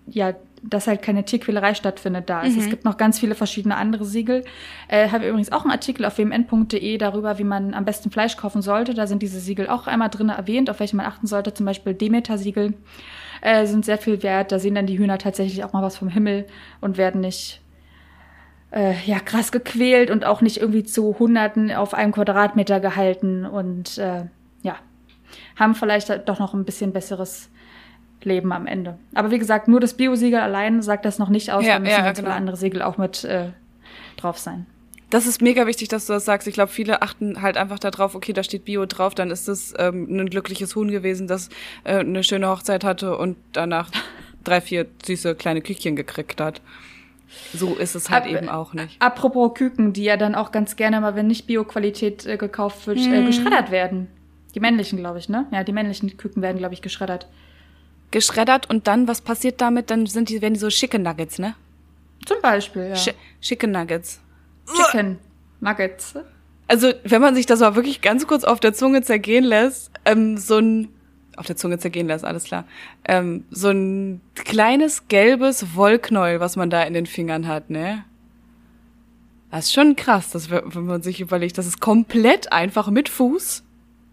[0.07, 0.33] ja,
[0.69, 2.57] dass halt keine Tierquälerei stattfindet da ist.
[2.57, 4.43] Es gibt noch ganz viele verschiedene andere Siegel.
[4.87, 8.61] Äh, habe übrigens auch einen Artikel auf wmn.de darüber, wie man am besten Fleisch kaufen
[8.61, 8.93] sollte.
[8.93, 11.53] Da sind diese Siegel auch einmal drin erwähnt, auf welche man achten sollte.
[11.53, 12.73] Zum Beispiel Demeter-Siegel
[13.41, 14.51] äh, sind sehr viel wert.
[14.51, 16.47] Da sehen dann die Hühner tatsächlich auch mal was vom Himmel
[16.81, 17.61] und werden nicht
[18.71, 23.97] äh, ja krass gequält und auch nicht irgendwie zu Hunderten auf einem Quadratmeter gehalten und
[23.97, 24.25] äh,
[24.63, 24.75] ja
[25.55, 27.49] haben vielleicht doch noch ein bisschen besseres
[28.25, 28.97] Leben am Ende.
[29.13, 31.65] Aber wie gesagt, nur das Bio-Siegel allein sagt das noch nicht aus.
[31.65, 32.29] Ja, da müssen ja, ganz genau.
[32.29, 33.49] viele andere Siegel auch mit äh,
[34.17, 34.65] drauf sein.
[35.11, 36.47] Das ist mega wichtig, dass du das sagst.
[36.47, 39.73] Ich glaube, viele achten halt einfach darauf, okay, da steht Bio drauf, dann ist es
[39.77, 41.49] ähm, ein glückliches Huhn gewesen, das
[41.83, 43.89] äh, eine schöne Hochzeit hatte und danach
[44.43, 46.61] drei, vier süße kleine Küchchen gekriegt hat.
[47.53, 49.01] So ist es halt Ab- eben auch nicht.
[49.01, 52.97] Apropos Küken, die ja dann auch ganz gerne mal, wenn nicht Bio-Qualität äh, gekauft wird,
[52.99, 53.13] Mhm.
[53.13, 54.07] äh, geschreddert werden.
[54.55, 55.45] Die männlichen, glaube ich, ne?
[55.51, 57.27] Ja, die männlichen Küken werden, glaube ich, geschreddert.
[58.11, 59.89] Geschreddert und dann, was passiert damit?
[59.91, 61.55] Dann sind die, werden die so Chicken Nuggets, ne?
[62.25, 62.93] Zum Beispiel, ja.
[62.95, 64.19] Chi- Chicken Nuggets.
[64.75, 65.19] Chicken
[65.59, 66.15] Nuggets.
[66.67, 70.37] Also, wenn man sich das mal wirklich ganz kurz auf der Zunge zergehen lässt, ähm,
[70.37, 70.87] so ein,
[71.37, 72.65] auf der Zunge zergehen lässt, alles klar,
[73.07, 78.03] ähm, so ein kleines gelbes Wollknäuel, was man da in den Fingern hat, ne?
[79.51, 83.63] Das ist schon krass, dass, wenn man sich überlegt, das ist komplett einfach mit Fuß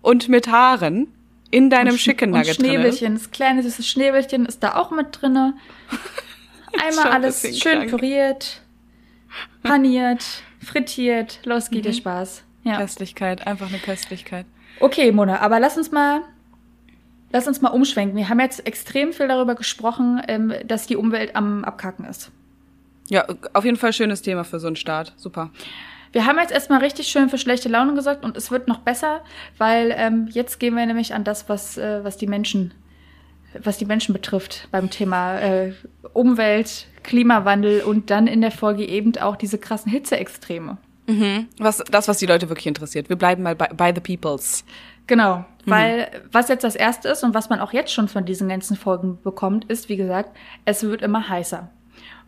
[0.02, 1.08] und mit Haaren
[1.52, 2.66] in deinem Chicken Und Nugget drin.
[2.70, 5.54] Schnäbelchen, das kleine süße Schnäbelchen ist da auch mit drinne.
[6.84, 7.90] Einmal ein alles bisschen schön krank.
[7.90, 8.62] püriert,
[9.62, 10.24] paniert,
[10.60, 11.40] frittiert.
[11.44, 11.88] Los geht Mhm.
[11.90, 12.42] dir Spaß.
[12.64, 12.78] Ja.
[12.78, 14.46] Köstlichkeit, einfach eine Köstlichkeit.
[14.80, 16.22] Okay, Mona, aber lass uns mal,
[17.32, 18.16] lass uns mal umschwenken.
[18.16, 22.30] Wir haben jetzt extrem viel darüber gesprochen, ähm, dass die Umwelt am Abkacken ist.
[23.08, 25.12] Ja, auf jeden Fall schönes Thema für so einen Start.
[25.16, 25.50] Super.
[26.12, 29.22] Wir haben jetzt erstmal richtig schön für schlechte Laune gesorgt und es wird noch besser,
[29.58, 32.74] weil ähm, jetzt gehen wir nämlich an das, was, äh, was die Menschen,
[33.62, 35.72] was die Menschen betrifft beim Thema äh,
[36.12, 40.76] Umwelt, Klimawandel und dann in der Folge eben auch diese krassen Hitzeextreme.
[41.06, 41.48] Mhm.
[41.58, 43.08] Was, das, was die Leute wirklich interessiert.
[43.08, 44.64] Wir bleiben mal bei, by the peoples.
[45.06, 48.48] Genau, weil was jetzt das erste ist und was man auch jetzt schon von diesen
[48.48, 51.70] ganzen Folgen bekommt, ist, wie gesagt, es wird immer heißer.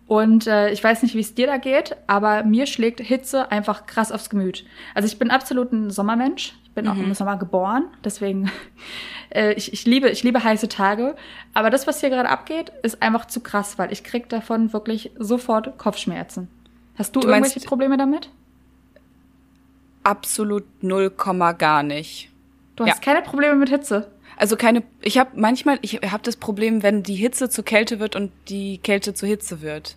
[0.07, 3.87] Und äh, ich weiß nicht, wie es dir da geht, aber mir schlägt Hitze einfach
[3.87, 4.67] krass aufs Gemüt.
[4.95, 6.55] Also ich bin absolut ein Sommermensch.
[6.65, 8.51] Ich bin auch im Sommer geboren, deswegen
[9.31, 11.15] äh, ich, ich liebe ich liebe heiße Tage.
[11.55, 15.13] Aber das, was hier gerade abgeht, ist einfach zu krass, weil ich krieg davon wirklich
[15.19, 16.49] sofort Kopfschmerzen.
[16.97, 18.29] Hast du, Du irgendwelche Probleme damit?
[20.03, 22.31] Absolut null Komma gar nicht.
[22.77, 23.13] Du hast Ja.
[23.13, 24.11] keine Probleme mit Hitze.
[24.37, 28.17] Also keine, ich habe manchmal, ich habe das Problem, wenn die Hitze zu Kälte wird
[28.17, 29.97] und die Kälte zu Hitze wird.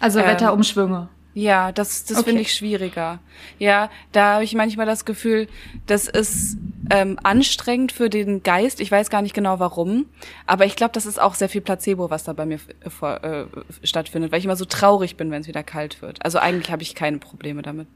[0.00, 1.08] Also Ähm, Wetterumschwünge.
[1.36, 2.26] Ja, das, das Okay.
[2.26, 3.18] finde ich schwieriger.
[3.58, 5.48] Ja, da habe ich manchmal das Gefühl,
[5.86, 6.56] das ist
[6.90, 8.80] ähm, anstrengend für den Geist.
[8.80, 10.06] Ich weiß gar nicht genau warum,
[10.46, 13.24] aber ich glaube, das ist auch sehr viel Placebo, was da bei mir äh, vor,
[13.24, 13.46] äh,
[13.82, 16.24] stattfindet, weil ich immer so traurig bin, wenn es wieder kalt wird.
[16.24, 17.88] Also eigentlich habe ich keine Probleme damit.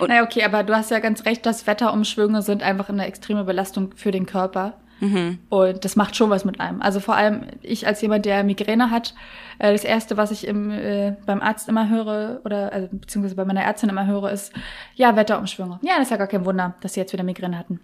[0.00, 3.44] Und Naja, okay, aber du hast ja ganz recht, dass Wetterumschwünge sind einfach eine extreme
[3.44, 4.72] Belastung für den Körper.
[5.00, 6.80] Und das macht schon was mit einem.
[6.80, 9.14] Also vor allem ich als jemand, der Migräne hat,
[9.58, 13.44] äh, das erste, was ich im, äh, beim Arzt immer höre oder also, beziehungsweise bei
[13.44, 14.52] meiner Ärztin immer höre, ist
[14.94, 15.78] ja Wetterumschwünge.
[15.82, 17.80] Ja, das ist ja gar kein Wunder, dass sie jetzt wieder Migräne hatten.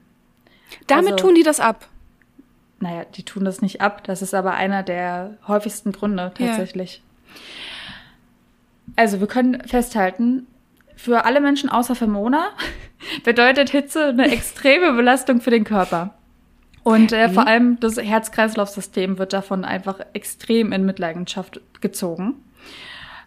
[0.86, 1.86] damit also- tun die das ab.
[2.80, 4.02] Naja, die tun das nicht ab.
[4.04, 6.46] Das ist aber einer der häufigsten Gründe Ja.
[6.48, 7.02] tatsächlich.
[8.96, 10.46] Also wir können festhalten,
[10.96, 12.50] für alle Menschen außer für Mona
[13.24, 16.14] bedeutet Hitze eine extreme Belastung für den Körper.
[16.82, 22.34] Und äh, vor allem das Herz-Kreislauf-System wird davon einfach extrem in Mitleidenschaft gezogen.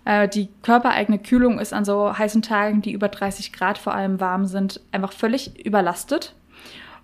[0.04, 4.20] Äh, die körpereigene Kühlung ist an so heißen Tagen, die über 30 Grad vor allem
[4.20, 6.36] warm sind, einfach völlig überlastet.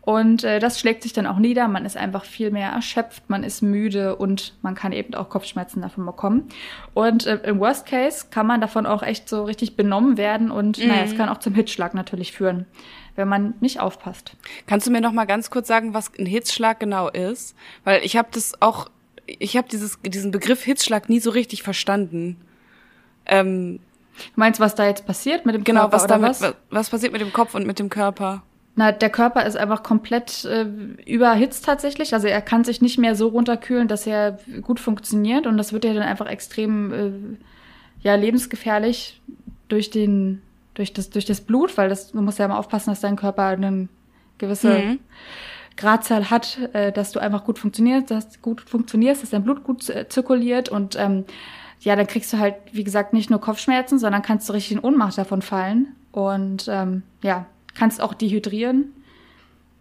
[0.04, 1.68] Und äh, das schlägt sich dann auch nieder.
[1.68, 5.82] Man ist einfach viel mehr erschöpft, man ist müde und man kann eben auch Kopfschmerzen
[5.82, 6.50] davon bekommen.
[6.96, 10.80] Und äh, im Worst Case kann man davon auch echt so richtig benommen werden und
[10.80, 12.66] naja, es kann auch zum Hitzschlag natürlich führen,
[13.16, 14.36] wenn man nicht aufpasst.
[14.66, 17.56] Kannst du mir noch mal ganz kurz sagen, was ein Hitzschlag genau ist?
[17.84, 18.90] Weil ich habe das auch,
[19.28, 22.38] ich habe dieses diesen Begriff Hitzschlag nie so richtig verstanden.
[23.28, 23.80] Ähm,
[24.14, 26.42] Du meinst, was da jetzt passiert mit dem genau, Körper was oder damit, was?
[26.42, 26.56] was?
[26.70, 28.44] was passiert mit dem Kopf und mit dem Körper?
[28.76, 30.66] Na, der Körper ist einfach komplett äh,
[31.06, 32.14] überhitzt tatsächlich.
[32.14, 35.46] Also er kann sich nicht mehr so runterkühlen, dass er gut funktioniert.
[35.46, 37.12] Und das wird ja dann einfach extrem äh,
[38.02, 39.22] ja, lebensgefährlich
[39.68, 40.42] durch den,
[40.74, 43.44] durch das, durch das Blut, weil das, du musst ja immer aufpassen, dass dein Körper
[43.46, 43.90] einen
[44.38, 45.00] gewisse mhm.
[45.76, 49.84] Gradzahl hat, äh, dass du einfach gut funktionierst, dass gut funktionierst, dass dein Blut gut
[49.84, 51.26] zirkuliert und ähm,
[51.82, 54.80] ja, dann kriegst du halt, wie gesagt, nicht nur Kopfschmerzen, sondern kannst du richtig in
[54.80, 58.94] Ohnmacht davon fallen und ähm, ja, kannst auch dehydrieren.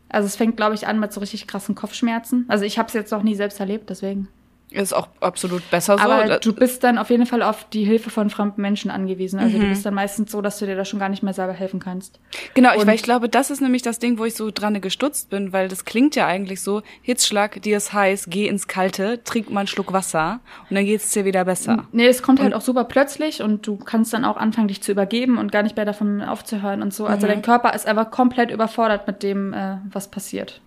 [0.08, 2.44] Also es fängt, glaube ich, an mit so richtig krassen Kopfschmerzen.
[2.48, 4.28] Also ich habe es jetzt noch nie selbst erlebt, deswegen.
[4.70, 6.04] Ist auch absolut besser so.
[6.04, 9.40] Aber du bist dann auf jeden Fall auf die Hilfe von fremden Menschen angewiesen.
[9.40, 9.62] Also mhm.
[9.62, 11.80] du bist dann meistens so, dass du dir da schon gar nicht mehr selber helfen
[11.80, 12.20] kannst.
[12.54, 15.28] Genau, ich, weil ich glaube, das ist nämlich das Ding, wo ich so dran gestutzt
[15.30, 19.50] bin, weil das klingt ja eigentlich so, Hitzschlag, dir ist heiß, geh ins Kalte, trink
[19.50, 21.86] mal einen Schluck Wasser und dann geht's dir wieder besser.
[21.90, 24.68] Nee, es kommt halt und halt auch super plötzlich und du kannst dann auch anfangen,
[24.68, 27.06] dich zu übergeben und gar nicht mehr davon aufzuhören und so.
[27.06, 27.30] Also mhm.
[27.30, 30.60] dein Körper ist einfach komplett überfordert mit dem, äh, was passiert.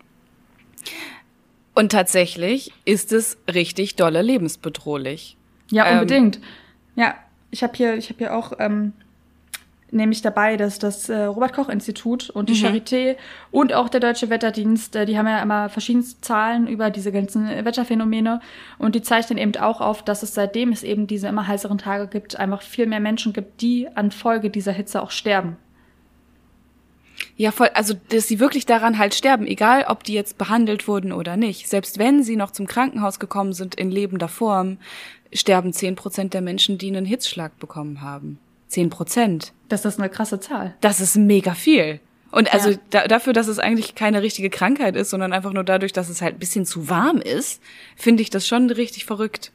[1.74, 5.38] Und tatsächlich ist es richtig dolle lebensbedrohlich.
[5.72, 6.38] Ja, ähm, unbedingt.
[6.38, 6.44] Ähm,
[6.96, 7.16] ja,
[7.52, 8.94] ich habe hier, ich habe hier auch ähm,
[9.94, 12.66] nämlich dabei, dass das äh, Robert Koch Institut und die mhm.
[12.66, 13.16] Charité
[13.52, 17.48] und auch der Deutsche Wetterdienst, äh, die haben ja immer verschiedene Zahlen über diese ganzen
[17.48, 18.42] Wetterphänomene
[18.78, 22.08] und die zeichnen eben auch auf, dass es seitdem es eben diese immer heißeren Tage
[22.08, 25.58] gibt, einfach viel mehr Menschen gibt, die an Folge dieser Hitze auch sterben.
[27.36, 31.12] Ja, voll, also dass sie wirklich daran halt sterben, egal ob die jetzt behandelt wurden
[31.12, 31.68] oder nicht.
[31.68, 34.78] Selbst wenn sie noch zum Krankenhaus gekommen sind in lebender Form,
[35.34, 38.38] sterben zehn Prozent der Menschen, die einen Hitzschlag bekommen haben.
[38.68, 39.54] Zehn Prozent.
[39.70, 40.76] Das ist eine krasse Zahl.
[40.82, 42.00] Das ist mega viel.
[42.32, 42.78] Und also ja.
[42.90, 46.22] da, dafür, dass es eigentlich keine richtige Krankheit ist, sondern einfach nur dadurch, dass es
[46.22, 47.62] halt ein bisschen zu warm ist,
[47.96, 49.52] finde ich das schon richtig verrückt.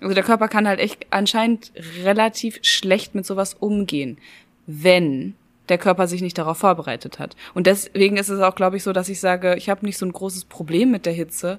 [0.00, 1.72] Also der Körper kann halt echt anscheinend
[2.04, 4.18] relativ schlecht mit sowas umgehen,
[4.66, 5.34] wenn
[5.68, 7.36] der Körper sich nicht darauf vorbereitet hat.
[7.54, 10.06] Und deswegen ist es auch, glaube ich, so, dass ich sage, ich habe nicht so
[10.06, 11.58] ein großes Problem mit der Hitze.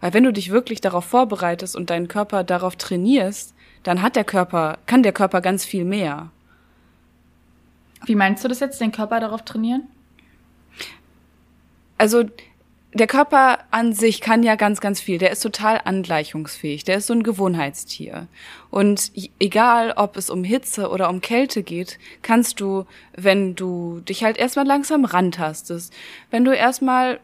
[0.00, 4.24] Weil wenn du dich wirklich darauf vorbereitest und deinen Körper darauf trainierst, dann hat der
[4.24, 6.30] Körper, kann der Körper ganz viel mehr.
[8.04, 9.88] Wie meinst du das jetzt, den Körper darauf trainieren?
[11.98, 12.24] Also
[12.96, 15.18] der Körper an sich kann ja ganz, ganz viel.
[15.18, 16.84] Der ist total angleichungsfähig.
[16.84, 18.26] Der ist so ein Gewohnheitstier.
[18.70, 24.24] Und egal, ob es um Hitze oder um Kälte geht, kannst du, wenn du dich
[24.24, 25.92] halt erstmal langsam rantastest,
[26.30, 27.20] wenn du erstmal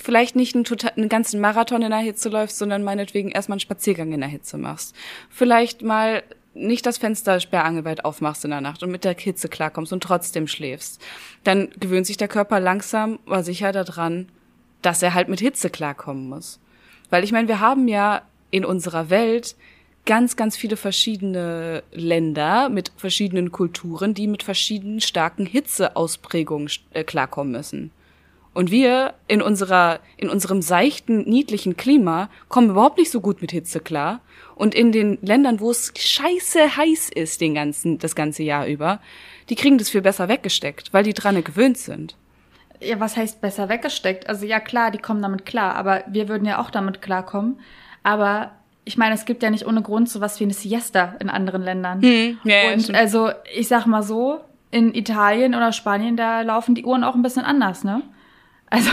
[0.00, 3.60] vielleicht nicht einen, total, einen ganzen Marathon in der Hitze läufst, sondern meinetwegen erstmal einen
[3.60, 4.94] Spaziergang in der Hitze machst.
[5.30, 6.22] Vielleicht mal
[6.54, 10.46] nicht das Fenster sperrangelweit aufmachst in der Nacht und mit der Hitze klarkommst und trotzdem
[10.46, 11.02] schläfst,
[11.44, 14.28] dann gewöhnt sich der Körper langsam, aber sicher daran,
[14.82, 16.60] dass er halt mit Hitze klarkommen muss.
[17.10, 19.56] Weil ich meine, wir haben ja in unserer Welt
[20.06, 27.52] ganz, ganz viele verschiedene Länder mit verschiedenen Kulturen, die mit verschiedenen starken Hitzeausprägungen äh, klarkommen
[27.52, 27.90] müssen.
[28.54, 33.52] Und wir in unserer, in unserem seichten, niedlichen Klima kommen überhaupt nicht so gut mit
[33.52, 34.22] Hitze klar.
[34.54, 39.00] Und in den Ländern, wo es scheiße heiß ist, den ganzen, das ganze Jahr über,
[39.50, 42.16] die kriegen das viel besser weggesteckt, weil die dran gewöhnt sind.
[42.80, 44.28] Ja, was heißt besser weggesteckt?
[44.28, 47.58] Also ja, klar, die kommen damit klar, aber wir würden ja auch damit klarkommen.
[48.02, 48.52] Aber
[48.84, 52.00] ich meine, es gibt ja nicht ohne Grund sowas wie eine Siesta in anderen Ländern.
[52.00, 56.84] Hm, ja, Und also, ich sag mal so, in Italien oder Spanien, da laufen die
[56.84, 58.02] Uhren auch ein bisschen anders, ne?
[58.68, 58.90] Also,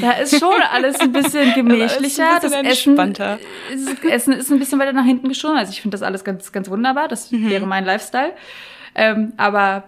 [0.00, 2.34] da ist schon alles ein bisschen gemächlicher.
[2.34, 3.14] Ein bisschen das Essen,
[3.72, 5.56] ist, Essen ist ein bisschen weiter nach hinten geschoben.
[5.56, 7.08] Also, ich finde das alles ganz, ganz wunderbar.
[7.08, 7.50] Das mhm.
[7.50, 8.32] wäre mein Lifestyle.
[8.94, 9.84] Ähm, aber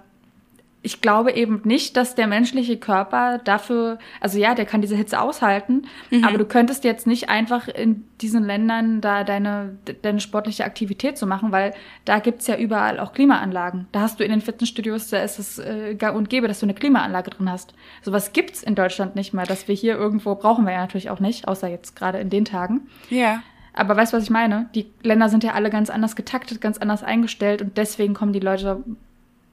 [0.85, 5.21] ich glaube eben nicht, dass der menschliche Körper dafür, also ja, der kann diese Hitze
[5.21, 6.25] aushalten, mhm.
[6.25, 11.27] aber du könntest jetzt nicht einfach in diesen Ländern da deine, deine sportliche Aktivität zu
[11.27, 11.73] machen, weil
[12.05, 13.87] da gibt's ja überall auch Klimaanlagen.
[13.93, 16.67] Da hast du in den Fitnessstudios, da ist es äh, gar und gäbe, dass du
[16.67, 17.75] eine Klimaanlage drin hast.
[18.03, 21.21] Sowas gibt's in Deutschland nicht mal, dass wir hier irgendwo, brauchen wir ja natürlich auch
[21.21, 22.89] nicht, außer jetzt gerade in den Tagen.
[23.09, 23.43] Ja.
[23.73, 24.69] Aber weißt du, was ich meine?
[24.75, 28.41] Die Länder sind ja alle ganz anders getaktet, ganz anders eingestellt und deswegen kommen die
[28.41, 28.83] Leute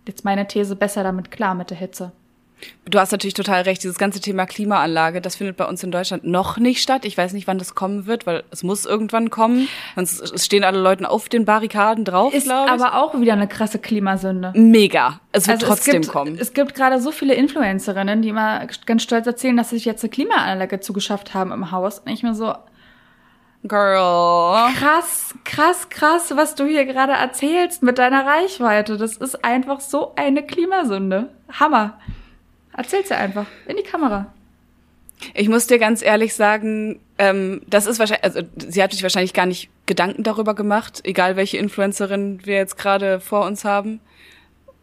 [0.10, 2.12] jetzt meine These besser damit klar mit der Hitze.
[2.86, 3.84] Du hast natürlich total recht.
[3.84, 7.06] Dieses ganze Thema Klimaanlage, das findet bei uns in Deutschland noch nicht statt.
[7.06, 9.68] Ich weiß nicht, wann das kommen wird, weil es muss irgendwann kommen.
[9.96, 14.52] Sonst stehen alle Leute auf den Barrikaden drauf, Ist aber auch wieder eine krasse Klimasünde.
[14.56, 15.20] Mega.
[15.32, 16.38] Es wird also trotzdem es gibt, kommen.
[16.40, 20.04] Es gibt gerade so viele Influencerinnen, die immer ganz stolz erzählen, dass sie sich jetzt
[20.04, 22.00] eine Klimaanlage zugeschafft haben im Haus.
[22.00, 22.54] Und ich mir so,
[23.64, 24.72] Girl.
[24.76, 28.98] Krass, krass, krass, was du hier gerade erzählst mit deiner Reichweite.
[28.98, 31.30] Das ist einfach so eine Klimasünde.
[31.52, 32.00] Hammer.
[32.76, 34.34] Erzähl's dir einfach in die Kamera.
[35.34, 39.34] Ich muss dir ganz ehrlich sagen, ähm, das ist wahrscheinlich, also sie hat sich wahrscheinlich
[39.34, 44.00] gar nicht Gedanken darüber gemacht, egal welche Influencerin wir jetzt gerade vor uns haben.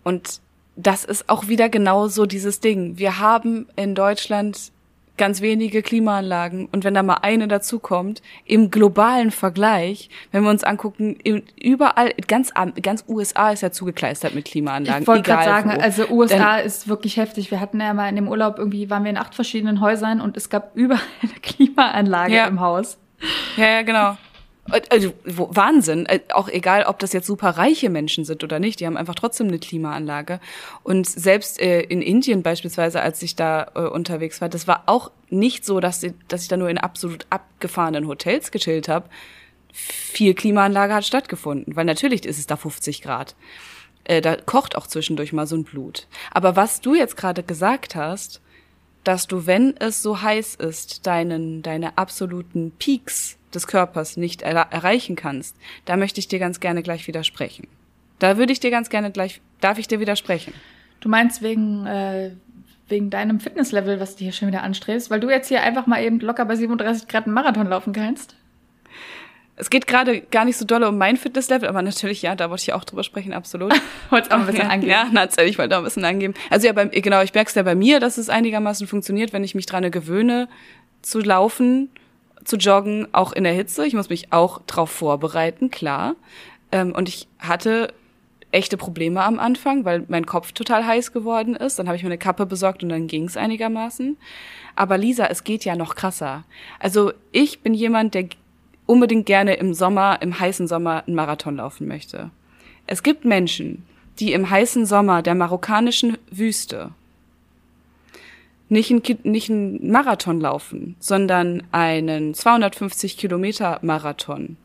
[0.05, 0.41] Und
[0.77, 2.99] das ist auch wieder genau so dieses Ding.
[2.99, 4.73] Wir haben in Deutschland
[5.17, 6.69] ganz wenige Klimaanlagen.
[6.73, 11.19] Und wenn da mal eine dazukommt, im globalen Vergleich, wenn wir uns angucken,
[11.61, 12.53] überall, ganz,
[12.83, 15.03] ganz USA ist ja zugekleistert mit Klimaanlagen.
[15.03, 15.81] Ich wollte gerade sagen, wo.
[15.81, 17.51] also USA Denn, ist wirklich heftig.
[17.51, 20.37] Wir hatten ja mal in dem Urlaub irgendwie, waren wir in acht verschiedenen Häusern und
[20.37, 22.47] es gab überall eine Klimaanlage ja.
[22.47, 22.99] im Haus.
[23.57, 24.17] Ja, ja, genau.
[24.69, 26.07] Also, Wahnsinn.
[26.07, 29.15] Äh, auch egal, ob das jetzt super reiche Menschen sind oder nicht, die haben einfach
[29.15, 30.41] trotzdem eine Klimaanlage.
[30.83, 35.11] Und selbst äh, in Indien beispielsweise, als ich da äh, unterwegs war, das war auch
[35.29, 39.09] nicht so, dass, ich, dass ich da nur in absolut abgefahrenen Hotels gechillt habe.
[39.73, 43.37] Viel Klimaanlage hat stattgefunden, weil natürlich ist es da 50 Grad.
[44.05, 46.07] Äh, da kocht auch zwischendurch mal so ein Blut.
[46.31, 48.41] Aber was du jetzt gerade gesagt hast,
[49.05, 54.55] dass du, wenn es so heiß ist, deinen, deine absoluten Peaks des Körpers nicht er
[54.55, 57.67] erreichen kannst, da möchte ich dir ganz gerne gleich widersprechen.
[58.19, 60.55] Da würde ich dir ganz gerne gleich, darf ich dir widersprechen?
[61.01, 62.31] Du meinst wegen, äh,
[62.89, 66.03] wegen deinem Fitnesslevel, was du hier schon wieder anstrebst, weil du jetzt hier einfach mal
[66.03, 68.37] eben locker bei 37 Grad einen Marathon laufen kannst?
[69.59, 72.63] Es geht gerade gar nicht so doll um mein Fitnesslevel, aber natürlich, ja, da wollte
[72.63, 73.73] ich auch drüber sprechen, absolut.
[74.11, 74.91] Wolltest auch ein bisschen ja, angeben.
[74.91, 76.35] Ja, natürlich, ich wollte auch ein bisschen angeben.
[76.51, 79.45] Also ja, bei, genau, ich merke es ja bei mir, dass es einigermaßen funktioniert, wenn
[79.45, 80.49] ich mich dran gewöhne
[81.01, 81.89] zu laufen
[82.47, 83.87] zu joggen, auch in der Hitze.
[83.87, 86.15] Ich muss mich auch drauf vorbereiten, klar.
[86.73, 87.93] Ähm, und ich hatte
[88.53, 91.79] echte Probleme am Anfang, weil mein Kopf total heiß geworden ist.
[91.79, 94.17] Dann habe ich mir eine Kappe besorgt und dann ging es einigermaßen.
[94.77, 96.45] Aber Lisa, es geht ja noch krasser.
[96.79, 98.29] Also ich bin jemand, der
[98.87, 102.31] unbedingt gerne im Sommer, im heißen Sommer einen Marathon laufen möchte.
[102.87, 103.85] Es gibt Menschen,
[104.21, 106.93] die im heißen Sommer der marokkanischen Wüste
[108.69, 114.57] nicht ein, nicht ein Marathon laufen, sondern einen 250 Kilometer Marathon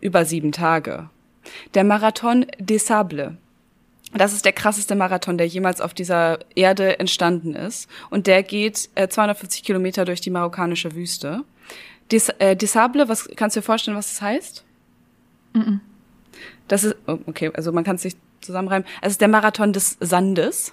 [0.00, 1.10] über sieben Tage.
[1.74, 3.32] Der Marathon des Sables.
[4.14, 7.88] Das ist der krasseste Marathon, der jemals auf dieser Erde entstanden ist.
[8.08, 11.42] Und der geht äh, 250 Kilometer durch die marokkanische Wüste.
[12.10, 14.64] Des, äh, des Sables, was kannst du dir vorstellen, was das heißt?
[15.54, 15.80] Mm -mm.
[16.68, 18.86] Das ist, oh, okay, also man kann es sich zusammenreimen.
[19.02, 20.72] Es ist der Marathon des Sandes.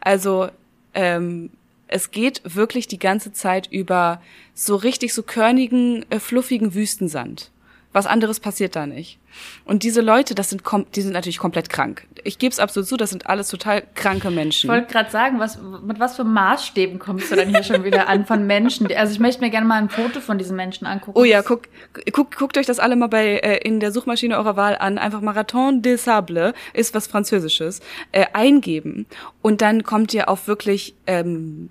[0.00, 0.48] Also
[0.94, 1.50] ähm,
[1.88, 4.20] es geht wirklich die ganze Zeit über
[4.54, 7.50] so richtig so körnigen, äh, fluffigen Wüstensand.
[7.92, 9.18] Was anderes passiert da nicht.
[9.64, 10.62] Und diese Leute, das sind
[10.94, 12.06] die sind natürlich komplett krank.
[12.24, 14.68] Ich gebe es absolut zu, das sind alles total kranke Menschen.
[14.68, 18.08] Ich wollte gerade sagen, was mit was für Maßstäben kommst du dann hier schon wieder
[18.08, 18.92] an von Menschen?
[18.94, 21.18] Also ich möchte mir gerne mal ein Foto von diesen Menschen angucken.
[21.18, 21.64] Oh ja, guck,
[22.12, 24.96] guck, guckt euch das alle mal bei äh, in der Suchmaschine eurer Wahl an.
[24.98, 27.80] Einfach Marathon des Sables ist was Französisches
[28.12, 29.06] äh, eingeben
[29.42, 31.70] und dann kommt ihr auf wirklich ähm,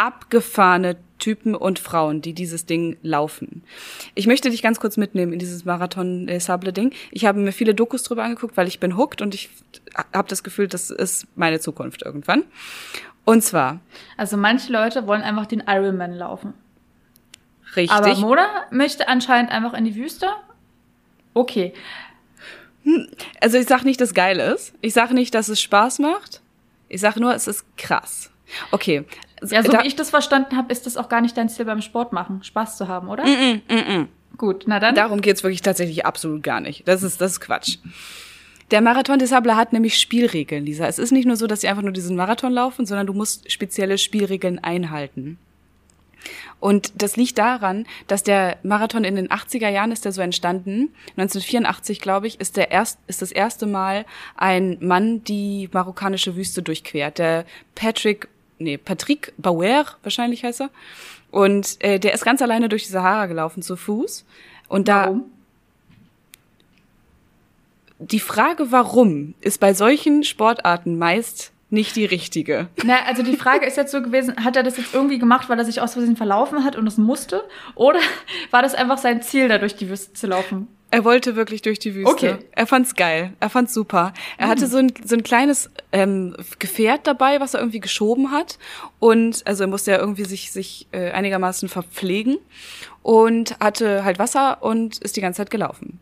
[0.00, 3.62] abgefahrene Typen und Frauen, die dieses Ding laufen.
[4.14, 6.94] Ich möchte dich ganz kurz mitnehmen in dieses Marathon des Sable Ding.
[7.10, 9.50] Ich habe mir viele Dokus drüber angeguckt, weil ich bin hooked und ich
[10.14, 12.44] habe das Gefühl, das ist meine Zukunft irgendwann.
[13.26, 13.80] Und zwar.
[14.16, 16.54] Also manche Leute wollen einfach den Ironman laufen.
[17.76, 17.90] Richtig.
[17.90, 20.28] Aber Mona möchte anscheinend einfach in die Wüste.
[21.34, 21.74] Okay.
[23.38, 24.72] Also ich sag nicht, dass geil ist.
[24.80, 26.40] Ich sag nicht, dass es Spaß macht.
[26.88, 28.30] Ich sag nur, es ist krass.
[28.72, 29.04] Okay,
[29.48, 31.64] ja, so da, wie ich das verstanden habe, ist das auch gar nicht dein Ziel
[31.64, 33.24] beim Sport machen, Spaß zu haben, oder?
[33.24, 34.94] Mm -mm, mm Gut, na dann.
[34.94, 36.88] Darum geht's wirklich tatsächlich absolut gar nicht.
[36.88, 37.76] Das ist, das ist Quatsch.
[38.70, 40.86] Der Marathon des Sable hat nämlich Spielregeln, Lisa.
[40.86, 43.50] Es ist nicht nur so, dass sie einfach nur diesen Marathon laufen, sondern du musst
[43.50, 45.38] spezielle Spielregeln einhalten.
[46.60, 50.90] Und das liegt daran, dass der Marathon in den 80er Jahren ist der so entstanden.
[51.16, 54.04] 1984, glaube ich, ist der erst, ist das erste Mal
[54.36, 57.18] ein Mann die marokkanische Wüste durchquert.
[57.18, 58.28] Der Patrick
[58.60, 60.70] nee, Patrick Bauer, wahrscheinlich heißt er.
[61.30, 64.24] Und äh, der ist ganz alleine durch die Sahara gelaufen zu Fuß.
[64.68, 65.06] Und da.
[65.06, 65.24] Warum?
[67.98, 72.68] Die Frage, warum, ist bei solchen Sportarten meist nicht die richtige.
[72.84, 75.58] Na, also die Frage ist jetzt so gewesen, hat er das jetzt irgendwie gemacht, weil
[75.58, 77.42] er sich aus Versehen verlaufen hat und es musste?
[77.74, 78.00] Oder
[78.50, 80.68] war das einfach sein Ziel, da durch die Wüste zu laufen?
[80.92, 82.10] Er wollte wirklich durch die Wüste.
[82.10, 82.36] Okay.
[82.50, 83.32] Er fand's geil.
[83.38, 84.12] Er fand's super.
[84.38, 84.50] Er mhm.
[84.50, 88.58] hatte so ein, so ein kleines ähm, Gefährt dabei, was er irgendwie geschoben hat.
[88.98, 92.38] Und also er musste ja irgendwie sich, sich äh, einigermaßen verpflegen
[93.02, 96.00] und hatte halt Wasser und ist die ganze Zeit gelaufen.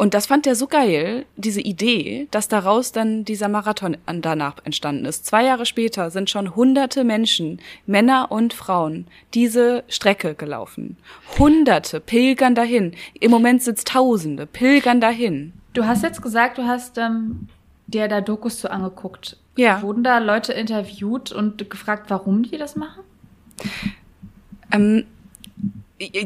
[0.00, 5.04] Und das fand er so geil, diese Idee, dass daraus dann dieser Marathon danach entstanden
[5.04, 5.26] ist.
[5.26, 10.96] Zwei Jahre später sind schon hunderte Menschen, Männer und Frauen, diese Strecke gelaufen.
[11.38, 12.94] Hunderte pilgern dahin.
[13.20, 15.52] Im Moment es Tausende, pilgern dahin.
[15.74, 17.48] Du hast jetzt gesagt, du hast ähm,
[17.86, 19.36] dir da Dokus so angeguckt.
[19.56, 19.82] Ja.
[19.82, 23.02] Wurden da Leute interviewt und gefragt, warum die das machen?
[24.72, 25.04] Ähm,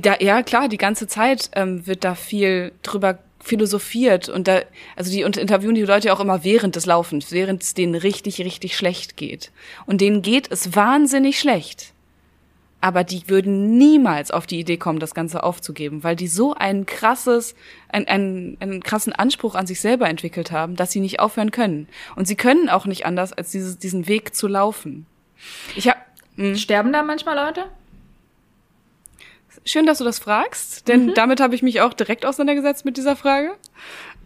[0.00, 4.62] da, ja, klar, die ganze Zeit ähm, wird da viel drüber philosophiert und da,
[4.96, 8.40] also die und interviewen die Leute auch immer während des Laufens, während es denen richtig,
[8.40, 9.52] richtig schlecht geht.
[9.86, 11.92] Und denen geht es wahnsinnig schlecht.
[12.84, 16.84] aber die würden niemals auf die Idee kommen, das Ganze aufzugeben, weil die so ein
[16.84, 17.54] krasses,
[17.88, 21.88] ein, ein, einen krassen Anspruch an sich selber entwickelt haben, dass sie nicht aufhören können.
[22.14, 25.06] Und sie können auch nicht anders, als dieses, diesen Weg zu laufen.
[25.76, 25.96] Ich hab,
[26.36, 26.56] mh.
[26.56, 27.64] Sterben da manchmal Leute?
[29.64, 31.14] Schön, dass du das fragst, denn Mhm.
[31.14, 33.52] damit habe ich mich auch direkt auseinandergesetzt mit dieser Frage.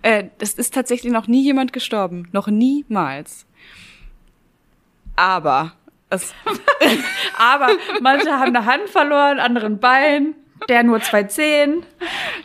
[0.03, 2.29] Äh, es ist tatsächlich noch nie jemand gestorben.
[2.33, 3.47] Noch niemals.
[5.17, 5.73] Aber
[7.39, 7.69] Aber
[8.01, 10.35] manche haben eine Hand verloren, andere ein Bein,
[10.69, 11.83] der nur zwei Zehen.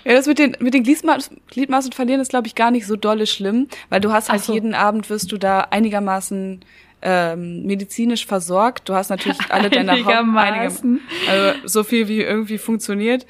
[0.04, 2.96] ja, das mit den, mit den Gliedmaßen, Gliedmaßen verlieren ist, glaube ich, gar nicht so
[2.98, 4.54] dolle schlimm, weil du hast halt so.
[4.54, 6.64] jeden Abend wirst du da einigermaßen
[7.06, 8.88] ähm, medizinisch versorgt.
[8.88, 10.06] Du hast natürlich alle deine Haupt-
[11.30, 13.26] also so viel wie irgendwie funktioniert.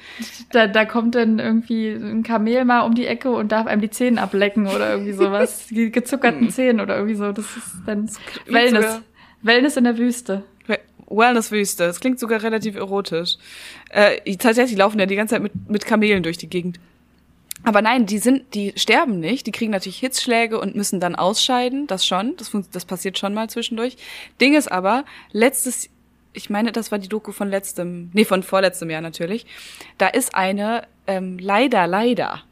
[0.52, 3.90] Da, da kommt dann irgendwie ein Kamel mal um die Ecke und darf einem die
[3.90, 5.66] Zähne ablecken oder irgendwie sowas.
[5.70, 7.32] Die gezuckerten Zähne oder irgendwie so.
[7.32, 8.08] Das ist dann
[8.46, 8.82] Wellness.
[8.84, 9.02] sogar-
[9.42, 10.42] Wellness in der Wüste.
[11.06, 11.84] Wellness-Wüste.
[11.86, 13.36] Das klingt sogar relativ erotisch.
[13.90, 16.80] Äh, tatsächlich laufen ja die ganze Zeit mit, mit Kamelen durch die Gegend.
[17.64, 19.46] Aber nein, die sind, die sterben nicht.
[19.46, 21.86] Die kriegen natürlich Hitzschläge und müssen dann ausscheiden.
[21.86, 22.36] Das schon.
[22.36, 23.96] Das, das passiert schon mal zwischendurch.
[24.40, 25.88] Ding ist aber, letztes,
[26.32, 29.46] ich meine, das war die Doku von letztem, nee, von vorletztem Jahr natürlich.
[29.98, 32.42] Da ist eine, ähm, leider, leider,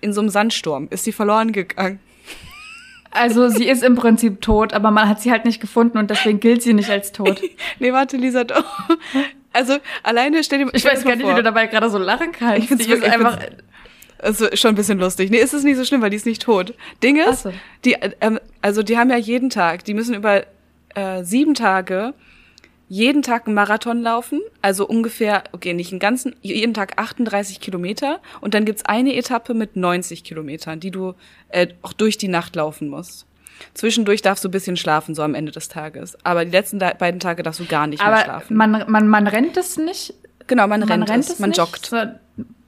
[0.00, 2.00] in so einem Sandsturm, ist sie verloren gegangen.
[3.10, 6.40] Also sie ist im Prinzip tot, aber man hat sie halt nicht gefunden und deswegen
[6.40, 7.42] gilt sie nicht als tot.
[7.78, 8.64] Nee, warte, Lisa, doch.
[9.52, 11.32] Also, alleine stell dir Ich weiß gar nicht, vor.
[11.32, 12.58] wie du dabei gerade so lachen kannst.
[12.58, 13.38] Ich find's Die ist einfach.
[14.22, 15.30] Also schon ein bisschen lustig.
[15.30, 16.74] Nee, ist es nicht so schlimm, weil die ist nicht tot.
[17.02, 17.52] Ding ist, so.
[17.84, 20.44] die, ähm, also die haben ja jeden Tag, die müssen über
[20.94, 22.14] äh, sieben Tage
[22.88, 28.20] jeden Tag einen Marathon laufen, also ungefähr, okay, nicht einen ganzen, jeden Tag 38 Kilometer
[28.42, 31.14] und dann gibt's eine Etappe mit 90 Kilometern, die du
[31.48, 33.24] äh, auch durch die Nacht laufen musst.
[33.72, 36.18] Zwischendurch darfst du ein bisschen schlafen, so am Ende des Tages.
[36.22, 38.56] Aber die letzten beiden Tage darfst du gar nicht mehr Aber schlafen.
[38.56, 40.12] man, man, man rennt es nicht.
[40.46, 41.86] genau, man, Man rennt, rennt es, es man nicht, joggt.
[41.86, 41.96] so-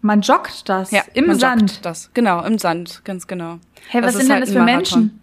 [0.05, 1.63] Man joggt das Ja, im man Sand.
[1.73, 2.11] Joggt das.
[2.13, 3.59] Genau, im Sand, ganz genau.
[3.89, 4.63] Hey, was ist sind denn halt das für.
[4.63, 5.23] Menschen?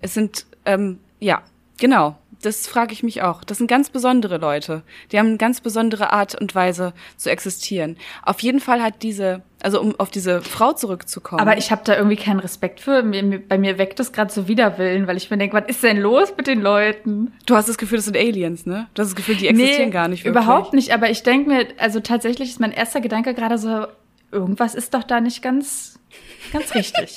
[0.00, 1.42] Es sind, ähm, ja,
[1.76, 2.16] genau.
[2.40, 3.42] Das frage ich mich auch.
[3.42, 4.84] Das sind ganz besondere Leute.
[5.10, 7.96] Die haben eine ganz besondere Art und Weise zu existieren.
[8.22, 11.40] Auf jeden Fall hat diese, also um auf diese Frau zurückzukommen.
[11.40, 13.02] Aber ich habe da irgendwie keinen Respekt für.
[13.02, 16.32] Bei mir weckt das gerade so Widerwillen, weil ich mir denke, was ist denn los
[16.36, 17.32] mit den Leuten?
[17.46, 18.86] du hast das Gefühl, das sind Aliens, ne?
[18.94, 20.40] Du hast das Gefühl, die existieren gar nicht wirklich.
[20.40, 20.94] überhaupt nicht.
[20.94, 23.88] Aber ich denke mir, also tatsächlich ist mein erster Gedanke gerade so,
[24.30, 25.98] irgendwas ist doch da nicht ganz,
[26.52, 27.16] ganz richtig.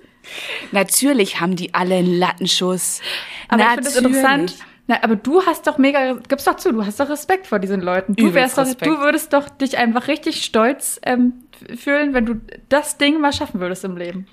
[0.72, 3.02] Natürlich haben die alle einen Lattenschuss.
[3.48, 4.16] Aber ich finde das Natürlich.
[4.16, 4.54] interessant.
[4.86, 7.80] Na, aber du hast doch mega, gib's doch zu, du hast doch Respekt vor diesen
[7.80, 8.16] Leuten.
[8.16, 11.44] Du wärst doch, du würdest doch dich einfach richtig stolz ähm,
[11.76, 14.26] fühlen, wenn du das Ding mal schaffen würdest im Leben.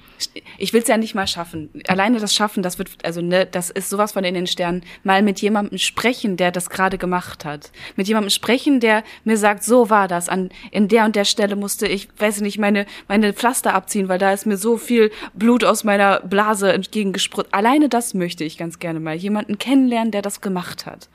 [0.57, 1.69] Ich will es ja nicht mal schaffen.
[1.87, 4.83] Alleine das Schaffen, das wird, also ne, das ist sowas von in den Sternen.
[5.03, 7.71] Mal mit jemandem sprechen, der das gerade gemacht hat.
[7.95, 10.29] Mit jemandem sprechen, der mir sagt, so war das.
[10.29, 14.09] An in der und der Stelle musste ich, weiß ich nicht, meine meine Pflaster abziehen,
[14.09, 17.47] weil da ist mir so viel Blut aus meiner Blase entgegengesprüht.
[17.51, 19.15] Alleine das möchte ich ganz gerne mal.
[19.15, 21.09] Jemanden kennenlernen, der das gemacht hat.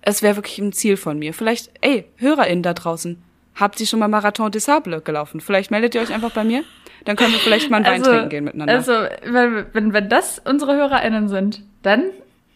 [0.00, 1.32] Es wäre wirklich ein Ziel von mir.
[1.32, 3.22] Vielleicht, ey, HörerInnen da draußen,
[3.54, 5.40] habt ihr schon mal Marathon des Sables gelaufen?
[5.40, 6.64] Vielleicht meldet ihr euch einfach bei mir.
[7.04, 8.74] Dann können wir vielleicht mal einen Wein trinken gehen miteinander.
[8.74, 8.92] Also,
[9.24, 12.04] wenn, wenn, wenn das unsere HörerInnen sind, dann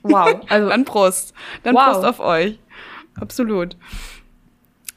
[0.03, 0.41] wow.
[0.49, 1.35] Also, Dann Prost.
[1.63, 1.93] Dann Wow.
[1.93, 2.59] Prost auf euch.
[3.21, 3.77] Absolut.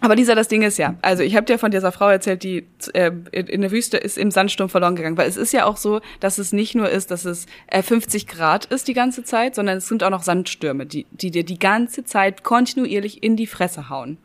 [0.02, 2.66] Aber Lisa, das Ding ist ja, also ich habe dir von dieser Frau erzählt, die
[2.94, 6.00] äh, in der Wüste ist im Sandsturm verloren gegangen, weil es ist ja auch so,
[6.22, 9.78] dass es nicht nur ist, dass es äh, 50 Grad ist die ganze Zeit, sondern
[9.78, 13.90] es sind auch noch Sandstürme, die, die dir die ganze Zeit kontinuierlich in die Fresse
[13.90, 14.18] hauen.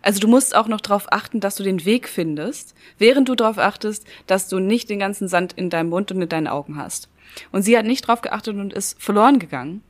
[0.00, 3.58] Also du musst auch noch darauf achten, dass du den Weg findest, während du darauf
[3.58, 7.08] achtest, dass du nicht den ganzen Sand in deinem Mund und in deinen Augen hast.
[7.50, 9.82] Und sie hat nicht drauf geachtet und ist verloren gegangen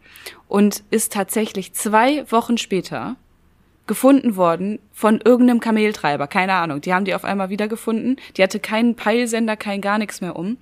[0.48, 3.16] und ist tatsächlich zwei Wochen später
[3.86, 6.80] gefunden worden von irgendeinem Kameltreiber, keine Ahnung.
[6.80, 8.16] Die haben die auf einmal wiedergefunden.
[8.36, 10.56] Die hatte keinen Peilsender, kein gar nichts mehr um.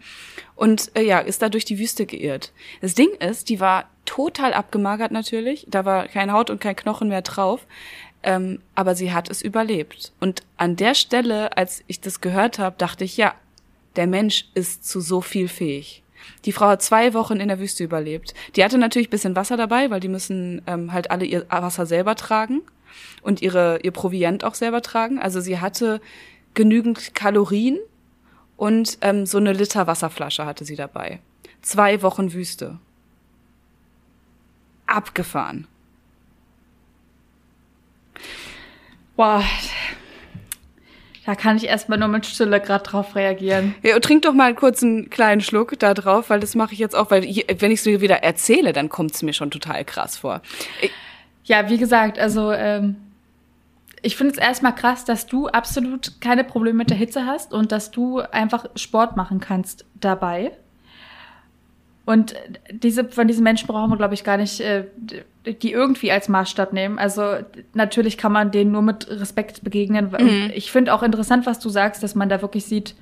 [0.57, 2.53] Und äh, ja, ist da durch die Wüste geirrt.
[2.81, 5.67] Das Ding ist, die war total abgemagert natürlich.
[5.69, 7.67] Da war kein Haut und kein Knochen mehr drauf.
[8.23, 10.13] Ähm, aber sie hat es überlebt.
[10.21, 13.35] Und an der Stelle, als ich das gehört habe, dachte ich, ja,
[13.97, 16.03] der Mensch ist zu so viel fähig.
[16.45, 18.35] Die Frau hat zwei Wochen in der Wüste überlebt.
[18.57, 22.15] Die hatte natürlich bisschen Wasser dabei, weil die müssen ähm, halt alle ihr Wasser selber
[22.17, 22.63] tragen
[23.23, 25.19] und ihre, ihr Proviant auch selber tragen.
[25.19, 26.01] Also sie hatte
[26.55, 27.79] genügend Kalorien
[28.57, 31.21] und ähm, so eine Liter Wasserflasche hatte sie dabei.
[31.63, 32.79] Zwei Wochen Wüste.
[34.87, 35.67] Abgefahren.
[39.17, 39.45] wow.
[41.27, 43.75] Da kann ich erstmal nur mit Stille gerade drauf reagieren.
[43.83, 46.95] Ja, trink doch mal kurz einen kleinen Schluck da drauf, weil das mache ich jetzt
[46.95, 49.87] auch, weil hier, wenn ich es dir wieder erzähle, dann kommt es mir schon total
[49.87, 50.43] krass vor.
[50.83, 50.91] Ich,
[51.45, 52.97] Ja, wie gesagt, also ähm,
[54.03, 57.73] ich finde es erstmal krass, dass du absolut keine Probleme mit der Hitze hast und
[57.73, 60.53] dass du einfach Sport machen kannst dabei.
[62.07, 62.35] Und
[62.71, 64.85] diese, von diesen Menschen brauchen wir, glaube ich, gar nicht, äh,
[65.47, 66.99] die irgendwie als Maßstab nehmen.
[66.99, 67.37] Also
[67.73, 70.11] natürlich kann man denen nur mit Respekt begegnen.
[70.11, 70.51] Mhm.
[70.55, 72.95] Ich finde auch interessant, was du sagst, dass man da wirklich sieht,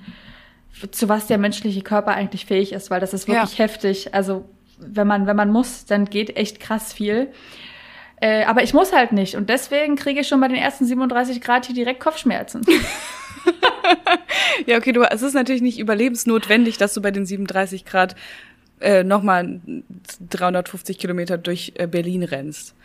[0.92, 3.64] zu was der menschliche Körper eigentlich fähig ist, weil das ist wirklich ja.
[3.64, 4.14] heftig.
[4.14, 4.44] Also
[4.78, 7.28] wenn man, wenn man muss, dann geht echt krass viel.
[8.22, 9.34] Äh, aber ich muss halt nicht.
[9.34, 12.62] Und deswegen kriege ich schon bei den ersten 37 Grad hier direkt Kopfschmerzen.
[14.66, 18.14] ja, okay, du, es ist natürlich nicht überlebensnotwendig, dass du bei den 37 Grad
[18.80, 19.60] äh, nochmal
[20.30, 22.76] 350 Kilometer durch äh, Berlin rennst.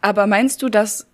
[0.00, 1.08] Aber meinst du, dass,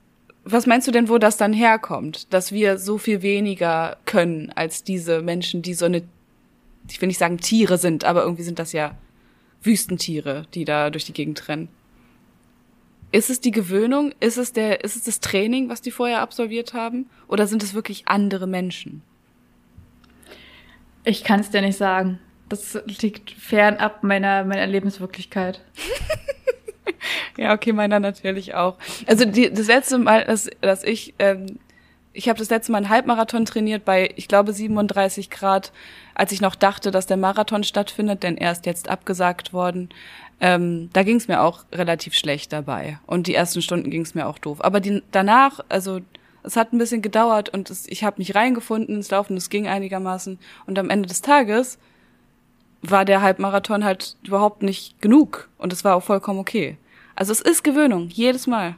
[0.45, 4.85] was meinst du denn, wo das dann herkommt, dass wir so viel weniger können als
[4.85, 6.03] diese Menschen, die so eine,
[6.91, 8.95] ich will nicht sagen Tiere sind, aber irgendwie sind das ja
[9.63, 11.69] Wüstentiere, die da durch die Gegend rennen?
[13.13, 14.15] Ist es die Gewöhnung?
[14.21, 17.11] Ist es der, ist es das Training, was die vorher absolviert haben?
[17.29, 19.03] Oder sind es wirklich andere Menschen?
[21.05, 22.19] Ich kann es dir nicht sagen.
[22.49, 25.61] Das liegt fernab meiner, meiner Lebenswirklichkeit.
[27.37, 28.79] ja, okay, meiner natürlich auch.
[29.07, 31.59] Also die, das letzte Mal, dass, dass ich, ähm,
[32.15, 35.73] ich habe das letzte Mal einen Halbmarathon trainiert bei, ich glaube, 37 Grad,
[36.15, 39.91] als ich noch dachte, dass der Marathon stattfindet, denn er ist jetzt abgesagt worden.
[40.45, 42.99] Ähm, da ging es mir auch relativ schlecht dabei.
[43.07, 44.59] Und die ersten Stunden ging es mir auch doof.
[44.61, 46.01] Aber die, danach, also
[46.43, 49.69] es hat ein bisschen gedauert und es, ich habe mich reingefunden ins Laufen, es ging
[49.69, 50.41] einigermaßen.
[50.67, 51.79] Und am Ende des Tages
[52.83, 55.49] war der Halbmarathon halt überhaupt nicht genug.
[55.59, 56.77] Und es war auch vollkommen okay.
[57.15, 58.75] Also es ist Gewöhnung, jedes Mal.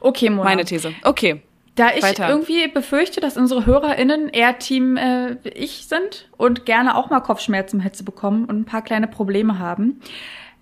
[0.00, 0.44] Okay, Mona.
[0.44, 0.94] Meine These.
[1.02, 1.42] Okay.
[1.76, 2.30] Da ich Weiter.
[2.30, 7.80] irgendwie befürchte, dass unsere HörerInnen eher Team äh, ich sind und gerne auch mal Kopfschmerzen
[7.80, 10.00] Hitze bekommen und ein paar kleine Probleme haben,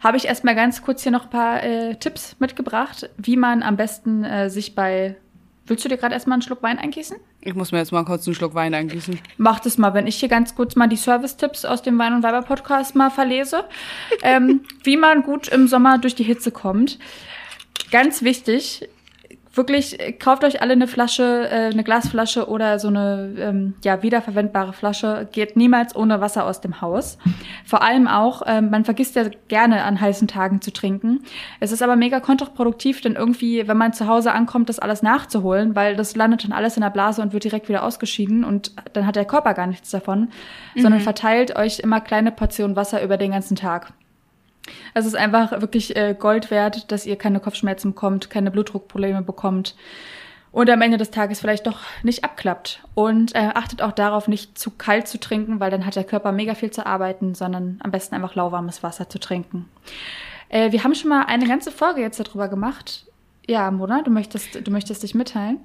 [0.01, 3.77] habe ich erstmal ganz kurz hier noch ein paar äh, Tipps mitgebracht, wie man am
[3.77, 5.17] besten äh, sich bei.
[5.67, 7.17] Willst du dir gerade erstmal einen Schluck Wein eingießen?
[7.41, 9.19] Ich muss mir jetzt mal kurz einen Schluck Wein eingießen.
[9.39, 12.23] Mach das mal, wenn ich hier ganz kurz mal die Service-Tipps aus dem Wein- und
[12.23, 13.65] Weiber-Podcast mal verlese,
[14.23, 16.99] ähm, wie man gut im Sommer durch die Hitze kommt.
[17.91, 18.89] Ganz wichtig,
[19.57, 24.03] wirklich, äh, kauft euch alle eine Flasche, äh, eine Glasflasche oder so eine ähm, ja,
[24.03, 25.29] wiederverwendbare Flasche.
[25.33, 27.19] Geht niemals ohne Wasser aus dem Haus.
[27.65, 31.21] Vor allem auch, ähm, man vergisst ja gerne an heißen Tagen zu trinken.
[31.61, 35.75] Es ist aber mega kontraproduktiv, denn irgendwie, wenn man zu Hause ankommt, das alles nachzuholen,
[35.75, 39.07] weil das landet dann alles in der Blase und wird direkt wieder ausgeschieden und dann
[39.07, 40.31] hat der Körper gar nichts davon,
[40.75, 40.81] mhm.
[40.81, 43.93] sondern verteilt euch immer kleine Portionen Wasser über den ganzen Tag.
[44.95, 49.75] Es ist einfach wirklich äh, Gold wert, dass ihr keine Kopfschmerzen bekommt, keine Blutdruckprobleme bekommt
[50.55, 52.81] und am Ende des Tages vielleicht doch nicht abklappt.
[52.95, 56.31] Und äh, achtet auch darauf, nicht zu kalt zu trinken, weil dann hat der Körper
[56.31, 59.69] mega viel zu arbeiten, sondern am besten einfach lauwarmes Wasser zu trinken.
[60.49, 63.07] Äh, wir haben schon mal eine ganze Folge jetzt darüber gemacht.
[63.49, 65.59] Ja, Mona, du möchtest, du möchtest dich mitteilen?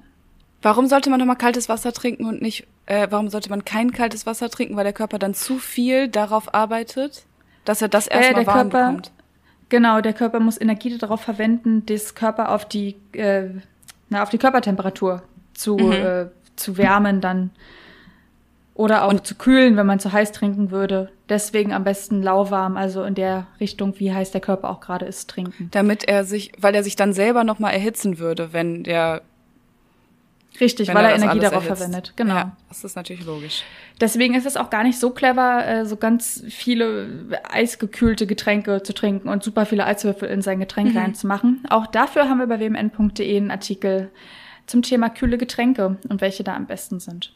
[0.60, 4.26] Warum sollte man nochmal kaltes Wasser trinken und nicht, äh, warum sollte man kein kaltes
[4.26, 7.26] Wasser trinken, weil der Körper dann zu viel darauf arbeitet?
[7.70, 9.12] Dass er das erstmal äh, warm Körper, bekommt.
[9.68, 13.50] Genau, der Körper muss Energie darauf verwenden, das Körper auf die, äh,
[14.08, 15.22] na, auf die Körpertemperatur
[15.54, 15.92] zu, mhm.
[15.92, 17.50] äh, zu wärmen dann.
[18.74, 21.10] Oder auch und zu kühlen, wenn man zu heiß trinken würde.
[21.28, 25.30] Deswegen am besten lauwarm, also in der Richtung, wie heiß der Körper auch gerade ist,
[25.30, 25.68] trinken.
[25.70, 29.22] Damit er sich, weil er sich dann selber nochmal erhitzen würde, wenn der
[30.60, 31.78] Richtig, weil er, er Energie darauf erhitzt.
[31.78, 32.12] verwendet.
[32.16, 32.34] Genau.
[32.34, 33.62] Ja, das ist natürlich logisch.
[34.00, 38.92] Deswegen ist es auch gar nicht so clever, äh, so ganz viele eisgekühlte Getränke zu
[38.92, 40.98] trinken und super viele Eiswürfel in sein Getränk mhm.
[40.98, 41.64] reinzumachen.
[41.70, 44.10] Auch dafür haben wir bei wmn.de einen Artikel
[44.66, 47.32] zum Thema kühle Getränke und welche da am besten sind.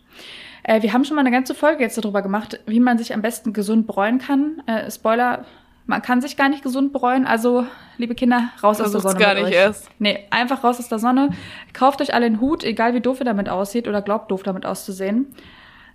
[0.62, 3.22] Äh, wir haben schon mal eine ganze Folge jetzt darüber gemacht, wie man sich am
[3.22, 4.62] besten gesund bräuen kann.
[4.66, 5.44] Äh, Spoiler,
[5.86, 7.26] man kann sich gar nicht gesund bereuen.
[7.26, 7.66] Also,
[7.98, 9.18] liebe Kinder, raus aus der Sonne.
[9.18, 9.54] gar nicht euch.
[9.54, 9.90] erst.
[9.98, 11.30] Nee, einfach raus aus der Sonne.
[11.72, 14.64] Kauft euch alle einen Hut, egal wie doof ihr damit aussieht oder glaubt doof damit
[14.64, 15.34] auszusehen.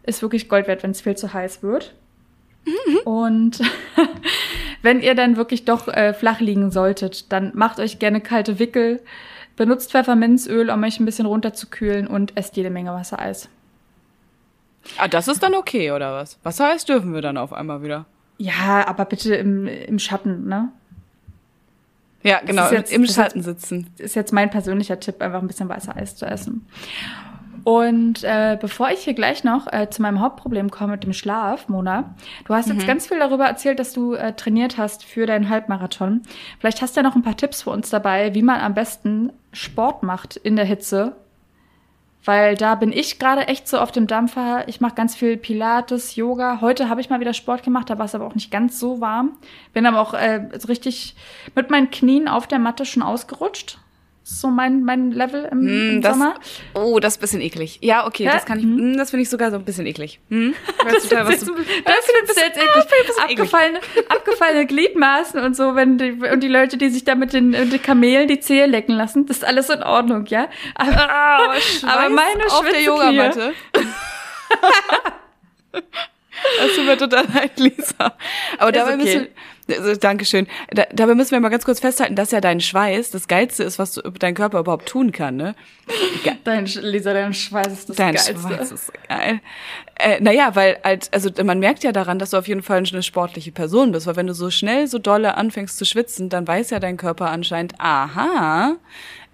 [0.04, 1.96] Ist wirklich Gold wert, wenn es viel zu heiß wird.
[2.66, 2.98] Mhm.
[3.06, 3.60] Und
[4.82, 9.02] wenn ihr dann wirklich doch äh, flach liegen solltet, dann macht euch gerne kalte Wickel,
[9.56, 13.50] benutzt Pfefferminzöl, um euch ein bisschen runterzukühlen und esst jede Menge Wassereis.
[14.98, 16.40] Ah, das ist dann okay, oder was?
[16.44, 18.06] Wassereis dürfen wir dann auf einmal wieder.
[18.40, 20.70] Ja, aber bitte im, im Schatten, ne?
[22.24, 23.88] Ja, genau, jetzt, im Schatten sitzen.
[23.98, 26.66] Ist jetzt mein persönlicher Tipp, einfach ein bisschen weißer Eis zu essen.
[27.66, 31.68] Und äh, bevor ich hier gleich noch äh, zu meinem Hauptproblem komme mit dem Schlaf,
[31.68, 32.16] Mona,
[32.46, 32.76] du hast mhm.
[32.76, 36.22] jetzt ganz viel darüber erzählt, dass du äh, trainiert hast für deinen Halbmarathon.
[36.60, 39.32] Vielleicht hast du ja noch ein paar Tipps für uns dabei, wie man am besten
[39.52, 41.16] Sport macht in der Hitze,
[42.26, 44.68] weil da bin ich gerade echt so auf dem Dampfer.
[44.68, 46.60] Ich mache ganz viel Pilates, Yoga.
[46.62, 49.02] Heute habe ich mal wieder Sport gemacht, da war es aber auch nicht ganz so
[49.02, 49.38] warm.
[49.74, 51.16] Bin aber auch äh, richtig
[51.56, 53.80] mit meinen Knien auf der Matte schon ausgerutscht.
[54.30, 56.36] So mein, mein Level im, Mm, im das, Sommer.
[56.74, 57.80] oh, das ist ein bisschen eklig.
[57.82, 58.34] Ja, okay, Ja?
[58.34, 60.20] das kann ich, mm, das finde ich sogar so ein bisschen eklig.
[60.30, 60.54] Hm?
[60.84, 63.40] Weißt du, da, was Das, du, das findest du jetzt eklig.
[63.40, 67.50] Abgefallene, abgefallene Gliedmaßen und so, wenn die, und die Leute, die sich da mit den,
[67.50, 70.48] mit den Kamelen die Zehe lecken lassen, das ist alles in Ordnung, ja?
[70.76, 71.54] Aber, aber,
[71.84, 73.54] aber meine auf der Yogamatte.
[75.72, 78.14] Das tut mir total leid, Lisa.
[78.58, 79.04] Aber dabei okay.
[79.04, 79.28] müssen
[79.70, 80.48] also, Dankeschön.
[80.72, 83.80] Da, dabei müssen wir mal ganz kurz festhalten, dass ja dein Schweiß das Geilste ist,
[83.80, 85.56] was du, dein Körper überhaupt tun kann, ne?
[86.44, 88.36] Dein, Sch- Lisa, dein Schweiß ist das Dein Geilste.
[88.36, 89.40] Schweiß ist geil.
[89.96, 93.04] Äh, naja, weil als, also man merkt ja daran, dass du auf jeden Fall eine
[93.04, 96.70] sportliche Person bist, weil wenn du so schnell, so dolle anfängst zu schwitzen, dann weiß
[96.70, 98.76] ja dein Körper anscheinend, aha,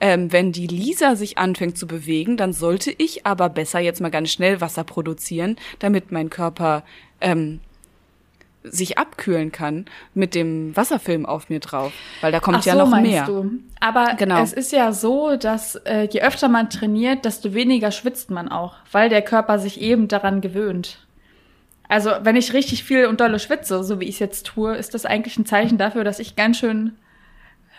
[0.01, 4.11] ähm, wenn die Lisa sich anfängt zu bewegen, dann sollte ich aber besser jetzt mal
[4.11, 6.83] ganz schnell Wasser produzieren, damit mein Körper
[7.21, 7.59] ähm,
[8.69, 12.79] sich abkühlen kann mit dem Wasserfilm auf mir drauf, weil da kommt Ach ja so,
[12.79, 13.25] noch meinst mehr.
[13.25, 13.51] Du.
[13.79, 14.41] Aber Genau.
[14.41, 18.75] es ist ja so, dass äh, je öfter man trainiert, desto weniger schwitzt man auch,
[18.91, 20.99] weil der Körper sich eben daran gewöhnt.
[21.87, 24.93] Also wenn ich richtig viel und dolle schwitze, so wie ich es jetzt tue, ist
[24.93, 26.93] das eigentlich ein Zeichen dafür, dass ich ganz schön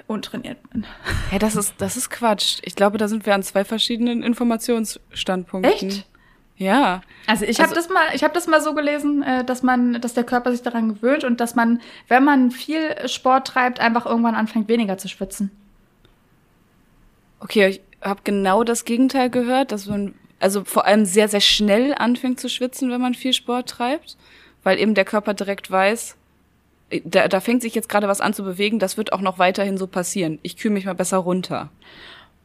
[0.07, 0.87] untrainiert bin.
[1.31, 2.59] Hey, das ist das ist Quatsch.
[2.63, 5.73] Ich glaube, da sind wir an zwei verschiedenen Informationsstandpunkten.
[5.73, 6.07] Echt?
[6.59, 7.03] Ja.
[7.27, 10.01] Also ich Also- habe das mal, ich habe das mal so gelesen, äh, dass man,
[10.01, 14.07] dass der Körper sich daran gewöhnt und dass man, wenn man viel Sport treibt, einfach
[14.07, 15.51] irgendwann anfängt weniger zu schwitzen.
[17.41, 21.95] Okay, ich habe genau das Gegenteil gehört, dass man also vor allem sehr, sehr schnell
[21.95, 24.17] anfängt zu schwitzen, wenn man viel Sport treibt,
[24.63, 26.17] weil eben der Körper direkt weiß,
[26.91, 29.39] äh, da, da fängt sich jetzt gerade was an zu bewegen, das wird auch noch
[29.39, 30.39] weiterhin so passieren.
[30.43, 31.71] Ich kühle mich mal besser runter.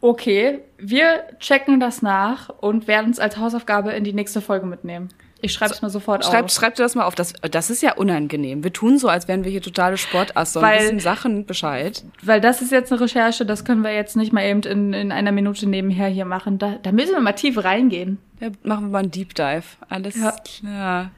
[0.01, 5.09] Okay, wir checken das nach und werden es als Hausaufgabe in die nächste Folge mitnehmen.
[5.43, 6.51] Ich schreibe es mir sofort Schreib, auf.
[6.51, 7.15] schreib dir das mal auf.
[7.15, 8.63] Das, das ist ja unangenehm.
[8.63, 12.03] Wir tun so, als wären wir hier totale Sportasse und wissen Sachen Bescheid.
[12.21, 15.11] Weil das ist jetzt eine Recherche, das können wir jetzt nicht mal eben in, in
[15.11, 16.59] einer Minute nebenher hier machen.
[16.59, 18.19] Da, da müssen wir mal tief reingehen.
[18.39, 19.63] Ja, machen wir mal einen Deep Dive.
[19.89, 20.35] Alles Ja.
[20.59, 21.11] klar.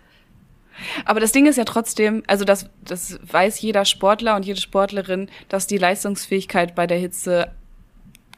[1.05, 5.29] Aber das Ding ist ja trotzdem, also das, das weiß jeder Sportler und jede Sportlerin,
[5.49, 7.51] dass die Leistungsfähigkeit bei der Hitze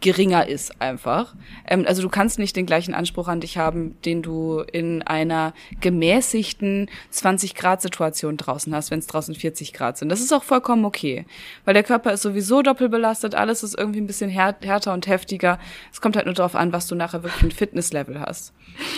[0.05, 1.33] geringer ist einfach.
[1.67, 5.53] Ähm, also du kannst nicht den gleichen Anspruch an dich haben, den du in einer
[5.81, 10.09] gemäßigten 20-Grad-Situation draußen hast, wenn es draußen 40 Grad sind.
[10.09, 11.25] Das ist auch vollkommen okay,
[11.65, 15.57] weil der Körper ist sowieso doppelbelastet, alles ist irgendwie ein bisschen här härter und heftiger.
[15.91, 18.53] Es kommt halt nur darauf an, was du nachher wirklich ein Fitnesslevel hast.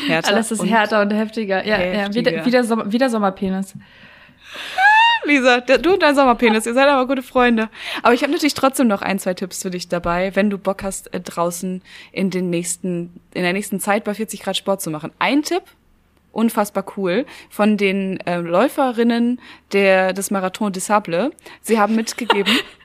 [0.08, 1.66] Härter Alles ist härter und heftiger.
[1.66, 2.32] Ja, ja heftiger.
[2.32, 3.76] wieder, wieder, Sommer, wieder Sommerpenis.
[5.28, 7.69] Lisa, du und dein Sommerpenis, ihr seid aber gute Freunde.
[8.01, 10.84] Aber ich habe natürlich trotzdem noch ein, zwei Tipps für dich dabei, wenn du Bock
[10.84, 14.89] hast, äh, draußen in den nächsten, in der nächsten Zeit bei 40 Grad Sport zu
[14.89, 15.11] machen.
[15.19, 15.63] Ein Tipp,
[16.32, 19.39] unfassbar cool, von den äh, Läuferinnen
[19.73, 21.32] der, des Marathon des Sables.
[21.61, 22.53] Sie haben mitgegeben,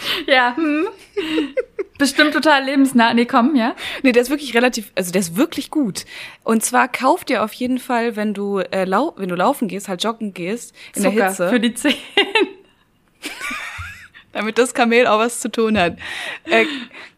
[0.26, 0.86] Ja, hm.
[1.98, 3.12] Bestimmt total lebensnah.
[3.14, 3.74] Nee, komm, ja.
[4.02, 6.04] nee, der ist wirklich relativ, also der ist wirklich gut.
[6.44, 9.88] Und zwar kauf dir auf jeden Fall, wenn du, äh, lau wenn du laufen gehst,
[9.88, 11.48] halt joggen gehst, in Zucker der Hitze.
[11.48, 11.96] für die Zähne.
[14.38, 15.96] damit das Kamel auch was zu tun hat.
[16.44, 16.64] Äh,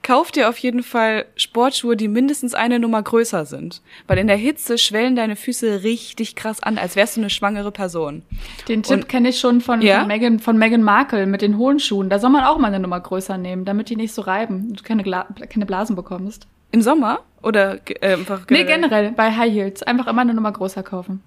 [0.03, 3.83] kauf dir auf jeden Fall Sportschuhe, die mindestens eine Nummer größer sind.
[4.07, 7.71] Weil in der Hitze schwellen deine Füße richtig krass an, als wärst du eine schwangere
[7.73, 8.23] Person.
[8.69, 9.99] Den Tipp kenne ich schon von, Ja?
[10.01, 12.09] von, Meghan, von Meghan Markle mit den hohen Schuhen.
[12.09, 14.81] Da soll man auch mal eine Nummer größer nehmen, damit die nicht so reiben und
[14.81, 16.47] du keine, Gla keine Blasen bekommst.
[16.73, 17.21] Im Sommer?
[17.43, 19.83] Oder äh, einfach Nee, generell, bei High Heels.
[19.83, 21.23] Einfach immer eine Nummer größer kaufen.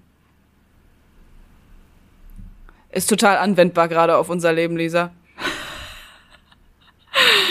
[2.90, 5.10] Ist total anwendbar gerade auf unser Leben, Lisa.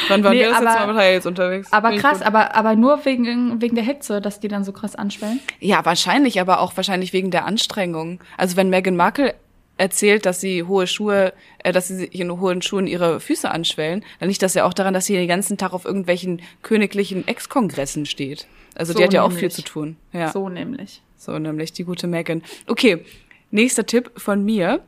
[0.09, 1.72] Wann waren Nee, wir das jetzt aber- mal mit High Heels unterwegs?
[1.72, 4.95] Aber ich krass, aber, aber nur wegen, wegen der Hitze, dass die dann so krass
[4.95, 5.39] anschwellen.
[5.59, 8.20] Ja, wahrscheinlich, aber auch wahrscheinlich wegen der Anstrengung.
[8.38, 9.36] Also wenn Meghan Markle
[9.78, 14.03] erzählt, dass sie hohe Schuhe, äh, dass sie sich in hohen Schuhen ihre Füße anschwellen,
[14.20, 18.05] dann liegt das ja auch daran, dass sie den ganzen Tag auf irgendwelchen königlichen Ex-Kongressen
[18.05, 18.45] steht.
[18.76, 19.53] Also So die hat ja auch viel nämlich.
[19.55, 19.97] zu tun.
[20.11, 20.43] Ja, so.
[20.43, 21.01] So nämlich.
[21.28, 22.43] nämlich die gute Meghan.
[22.68, 23.03] Okay,
[23.49, 24.82] nächster Tipp von mir.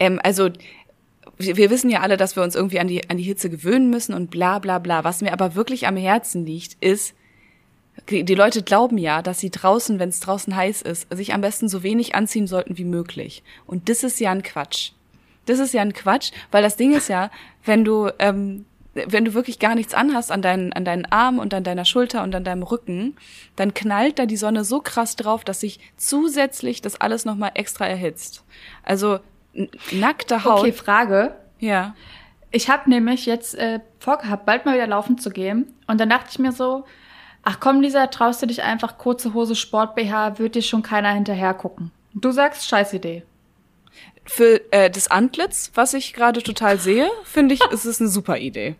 [0.00, 0.50] Ähm, also
[1.38, 4.14] wir, wissen ja alle, dass wir uns irgendwie an die, an die Hitze gewöhnen müssen
[4.14, 5.04] und bla bla bla.
[5.04, 7.14] Was mir aber wirklich am Herzen liegt, ist,
[8.08, 11.68] die Leute glauben ja, dass sie draußen, wenn es draußen heiß ist, sich am besten
[11.68, 13.42] so wenig anziehen sollten wie möglich.
[13.66, 14.92] Und das ist ja ein Quatsch.
[15.46, 17.30] Das ist ja ein Quatsch, weil das Ding ist ja,
[17.64, 18.64] wenn du, ähm,
[18.94, 22.22] wenn du wirklich gar nichts anhast an deinen, an deinen Armen und an deiner Schulter
[22.22, 23.16] und an deinem Rücken,
[23.56, 27.86] dann knallt da die Sonne so krass drauf, dass sich zusätzlich das alles nochmal extra
[27.86, 28.44] erhitzt.
[28.84, 29.20] Also
[29.90, 30.60] nackte Haut.
[30.60, 31.36] Okay, Frage.
[31.58, 31.94] Ja.
[32.50, 35.74] Ich habe nämlich jetzt äh, vorgehabt, bald mal wieder laufen zu gehen.
[35.86, 36.84] Und dann dachte ich mir so,
[37.42, 41.12] ach komm, Lisa, traust du dich einfach kurze Hose, Sport BH, wird dir schon keiner
[41.12, 41.90] hinterher gucken.
[42.14, 43.22] Du sagst, scheiß Idee.
[44.24, 48.38] Für äh, das Antlitz, was ich gerade total sehe, finde ich, ist es eine super
[48.38, 48.76] Idee.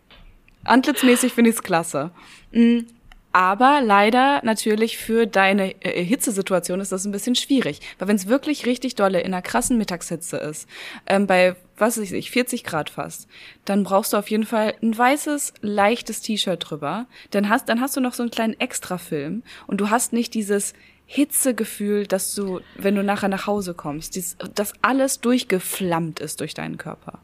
[0.65, 2.11] Antlitzmäßig finde ich es klasse.
[2.53, 2.87] Mhm.
[3.33, 7.81] Aber leider natürlich für deine äh, Hitzesituation ist das ein bisschen schwierig.
[7.99, 10.69] Weil wenn es wirklich richtig dolle in einer krassen Mittagshitze ist,
[11.07, 13.29] ähm, bei, was weiß ich, 40 Grad fast,
[13.65, 17.07] dann brauchst du auf jeden Fall ein weißes, leichtes T-Shirt drüber.
[17.31, 20.75] Dann hast, dann hast du noch so einen kleinen Extrafilm und du hast nicht dieses
[21.07, 26.55] Hitzegefühl, dass du, wenn du nachher nach Hause kommst, dies, dass alles durchgeflammt ist durch
[26.55, 27.19] deinen Körper.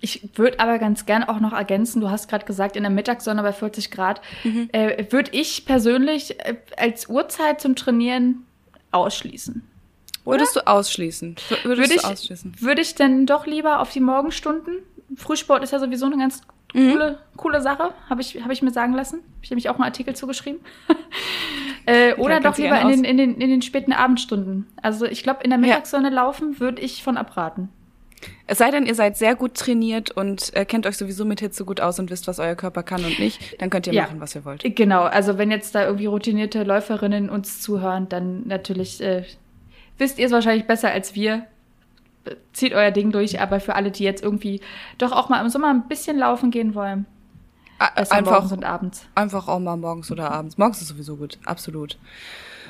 [0.00, 3.42] Ich würde aber ganz gern auch noch ergänzen, du hast gerade gesagt, in der Mittagssonne
[3.42, 4.68] bei 40 Grad, mhm.
[4.72, 8.44] äh, würde ich persönlich äh, als Uhrzeit zum Trainieren
[8.90, 9.62] ausschließen.
[10.24, 10.40] Oder?
[10.40, 11.36] Würdest du ausschließen?
[11.48, 12.54] Würdest würde ich, du ausschließen?
[12.60, 14.78] Würde ich denn doch lieber auf die Morgenstunden?
[15.16, 16.42] Frühsport ist ja sowieso eine ganz
[16.74, 16.92] mhm.
[16.92, 19.20] coole, coole Sache, habe ich, hab ich mir sagen lassen.
[19.20, 20.60] Hab ich nämlich auch einen Artikel zugeschrieben.
[21.86, 24.66] äh, oder doch lieber in den, in, den, in den späten Abendstunden.
[24.82, 26.14] Also ich glaube, in der Mittagssonne ja.
[26.14, 27.68] laufen würde ich von abraten.
[28.46, 31.64] Es sei denn, ihr seid sehr gut trainiert und äh, kennt euch sowieso mit Hitze
[31.64, 34.02] gut aus und wisst, was euer Körper kann und nicht, dann könnt ihr ja.
[34.02, 34.62] machen, was ihr wollt.
[34.76, 39.24] Genau, also wenn jetzt da irgendwie routinierte Läuferinnen uns zuhören, dann natürlich äh,
[39.98, 41.46] wisst ihr es wahrscheinlich besser als wir.
[42.52, 44.60] Zieht euer Ding durch, aber für alle, die jetzt irgendwie
[44.98, 47.06] doch auch mal im Sommer ein bisschen laufen gehen wollen,
[47.78, 49.06] einfach, morgens und abends.
[49.14, 50.58] Einfach auch mal morgens oder abends.
[50.58, 51.98] Morgens ist sowieso gut, absolut.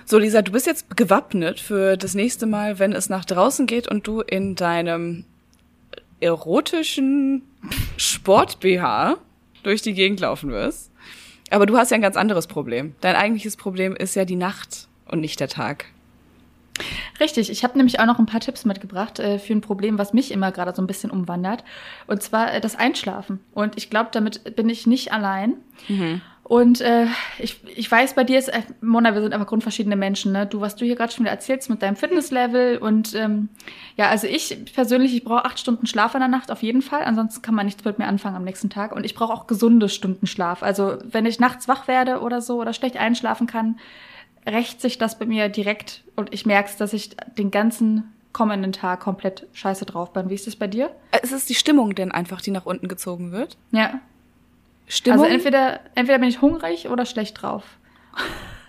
[0.04, 3.88] So, Lisa, du bist jetzt gewappnet für das nächste Mal, wenn es nach draußen geht
[3.88, 5.24] und du in deinem
[6.20, 7.42] erotischen
[7.96, 9.16] Sport-BH
[9.62, 10.90] durch die Gegend laufen wirst.
[11.50, 12.94] Aber du hast ja ein ganz anderes Problem.
[13.00, 15.86] Dein eigentliches Problem ist ja die Nacht und nicht der Tag.
[17.20, 20.12] Richtig, ich habe nämlich auch noch ein paar Tipps mitgebracht äh, für ein Problem, was
[20.12, 21.64] mich immer gerade so ein bisschen umwandert.
[22.06, 23.40] Und zwar äh, das Einschlafen.
[23.52, 25.54] Und ich glaube, damit bin ich nicht allein.
[25.88, 26.20] Mhm.
[26.48, 27.06] Und äh,
[27.40, 30.30] ich, ich weiß, bei dir ist, äh, Mona, wir sind einfach grundverschiedene Menschen.
[30.30, 30.46] Ne?
[30.46, 32.78] Du, was du hier gerade schon wieder erzählst mit deinem Fitnesslevel.
[32.78, 33.48] Und ähm,
[33.96, 37.02] ja, also ich persönlich, ich brauche acht Stunden Schlaf in der Nacht auf jeden Fall.
[37.02, 38.94] Ansonsten kann man nichts mit mir anfangen am nächsten Tag.
[38.94, 40.62] Und ich brauche auch gesunde Stunden Schlaf.
[40.62, 43.80] Also wenn ich nachts wach werde oder so oder schlecht einschlafen kann,
[44.46, 48.70] rächt sich das bei mir direkt und ich merke es, dass ich den ganzen kommenden
[48.70, 50.30] Tag komplett scheiße drauf bin.
[50.30, 50.90] Wie ist das bei dir?
[51.10, 53.56] Äh, ist es die Stimmung denn einfach, die nach unten gezogen wird?
[53.72, 53.98] Ja.
[54.86, 55.20] Stimmung?
[55.20, 57.64] Also entweder, entweder bin ich hungrig oder schlecht drauf.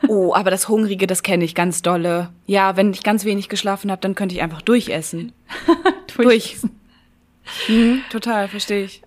[0.07, 2.29] Oh, aber das Hungrige, das kenne ich ganz dolle.
[2.45, 5.33] Ja, wenn ich ganz wenig geschlafen habe, dann könnte ich einfach durchessen.
[6.15, 6.69] durchessen.
[7.65, 7.67] Durch.
[7.67, 9.01] Mhm, total, verstehe ich.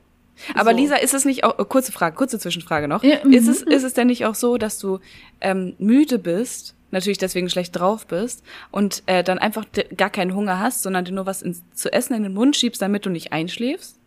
[0.54, 0.76] Aber so.
[0.76, 3.04] Lisa, ist es nicht auch, äh, kurze Frage, kurze Zwischenfrage noch.
[3.04, 3.70] Ja, ist, es, mhm.
[3.70, 4.98] ist es denn nicht auch so, dass du
[5.40, 10.58] ähm, müde bist, natürlich deswegen schlecht drauf bist und äh, dann einfach gar keinen Hunger
[10.58, 13.32] hast, sondern dir nur was ins, zu essen in den Mund schiebst, damit du nicht
[13.32, 13.99] einschläfst?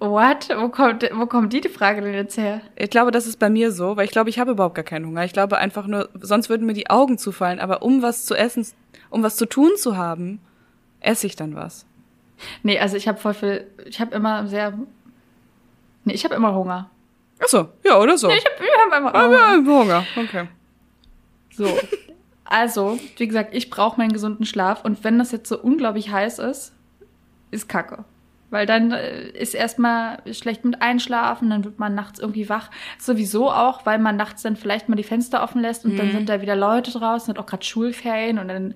[0.00, 0.48] What?
[0.56, 2.60] Wo kommt, wo kommt die, die Frage denn jetzt her?
[2.74, 5.06] Ich glaube, das ist bei mir so, weil ich glaube, ich habe überhaupt gar keinen
[5.06, 5.24] Hunger.
[5.24, 8.66] Ich glaube einfach nur, sonst würden mir die Augen zufallen, aber um was zu essen,
[9.10, 10.40] um was zu tun zu haben,
[11.00, 11.86] esse ich dann was.
[12.62, 14.76] Nee, also ich habe voll viel, ich habe immer sehr,
[16.04, 16.90] nee, ich habe immer Hunger.
[17.40, 18.26] Ach so, ja, oder so.
[18.26, 19.32] Nee, ich habe hab immer Hunger.
[19.32, 20.48] Ja, Hunger, okay.
[21.52, 21.78] So,
[22.44, 26.38] also, wie gesagt, ich brauche meinen gesunden Schlaf und wenn das jetzt so unglaublich heiß
[26.40, 26.72] ist,
[27.50, 28.04] ist Kacke.
[28.50, 32.70] Weil dann äh, ist erstmal schlecht mit Einschlafen, dann wird man nachts irgendwie wach.
[32.98, 35.96] Sowieso auch, weil man nachts dann vielleicht mal die Fenster offen lässt und mhm.
[35.98, 38.74] dann sind da wieder Leute draußen, sind auch gerade Schulferien und dann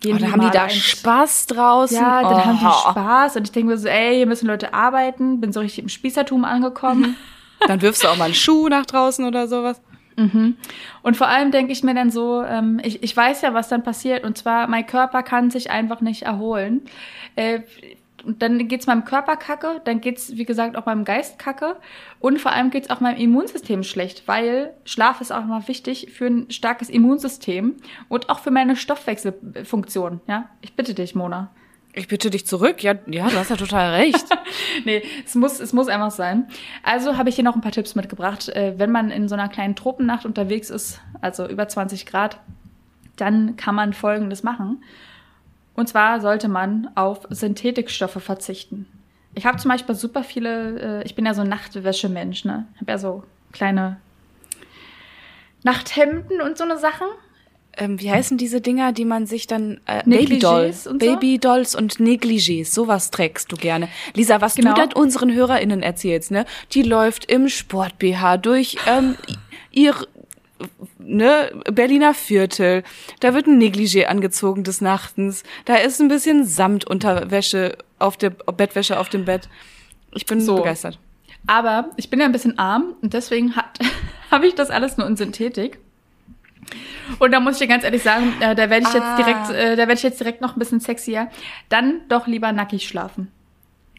[0.00, 1.96] Gehen oh, dann haben die da Spaß draußen.
[1.96, 2.44] Ja, dann oh.
[2.44, 2.90] haben die oh.
[2.90, 3.36] Spaß.
[3.36, 5.40] Und ich denke mir so, ey, hier müssen Leute arbeiten.
[5.40, 7.16] Bin so richtig im Spießertum angekommen.
[7.66, 9.80] dann wirfst du auch mal einen Schuh nach draußen oder sowas.
[10.16, 10.56] Mhm.
[11.02, 13.82] Und vor allem denke ich mir dann so, ähm, ich, ich weiß ja, was dann
[13.82, 14.24] passiert.
[14.24, 16.82] Und zwar, mein Körper kann sich einfach nicht erholen.
[17.34, 17.60] Äh,
[18.28, 21.76] und dann geht's meinem Körper kacke, dann geht's wie gesagt, auch meinem Geist kacke.
[22.20, 26.26] Und vor allem geht's auch meinem Immunsystem schlecht, weil Schlaf ist auch immer wichtig für
[26.26, 27.76] ein starkes Immunsystem
[28.10, 30.20] und auch für meine Stoffwechselfunktion.
[30.26, 31.50] Ja, ich bitte dich, Mona.
[31.94, 32.82] Ich bitte dich zurück.
[32.82, 34.26] Ja, ja, du hast ja total recht.
[34.84, 36.48] nee, es muss, es muss einfach sein.
[36.82, 38.50] Also habe ich hier noch ein paar Tipps mitgebracht.
[38.50, 42.38] Äh, wenn man in so einer kleinen Tropennacht unterwegs ist, also über 20 Grad,
[43.16, 44.82] dann kann man Folgendes machen.
[45.78, 48.86] Und zwar sollte man auf Synthetikstoffe verzichten.
[49.36, 52.66] Ich habe zum Beispiel super viele, äh, ich bin ja so ein Nachtwäschemensch, ne?
[52.74, 53.22] Ich habe ja so
[53.52, 54.00] kleine
[55.62, 57.06] Nachthemden und so eine Sachen.
[57.76, 61.14] Ähm, wie heißen diese Dinger, die man sich dann äh, Babydolls und so?
[61.14, 63.88] Babydolls und Negligés, sowas trägst du gerne.
[64.14, 64.74] Lisa, was genau.
[64.74, 66.44] du dann unseren HörerInnen erzählst, ne?
[66.72, 69.14] Die läuft im Sport BH durch ähm,
[69.70, 69.94] ihr
[70.98, 72.82] ne, Berliner Viertel,
[73.20, 78.98] da wird ein Negligé angezogen des Nachtens, da ist ein bisschen Samtunterwäsche auf der Bettwäsche
[78.98, 79.48] auf dem Bett.
[80.14, 80.98] Ich bin so begeistert.
[81.46, 83.54] Aber ich bin ja ein bisschen arm und deswegen
[84.30, 85.78] habe ich das alles nur in Synthetik.
[87.18, 89.16] Und da muss ich dir ganz ehrlich sagen, äh, da werde ich ah.
[89.16, 91.28] jetzt direkt, äh, da werde ich jetzt direkt noch ein bisschen sexier.
[91.68, 93.30] Dann doch lieber nackig schlafen.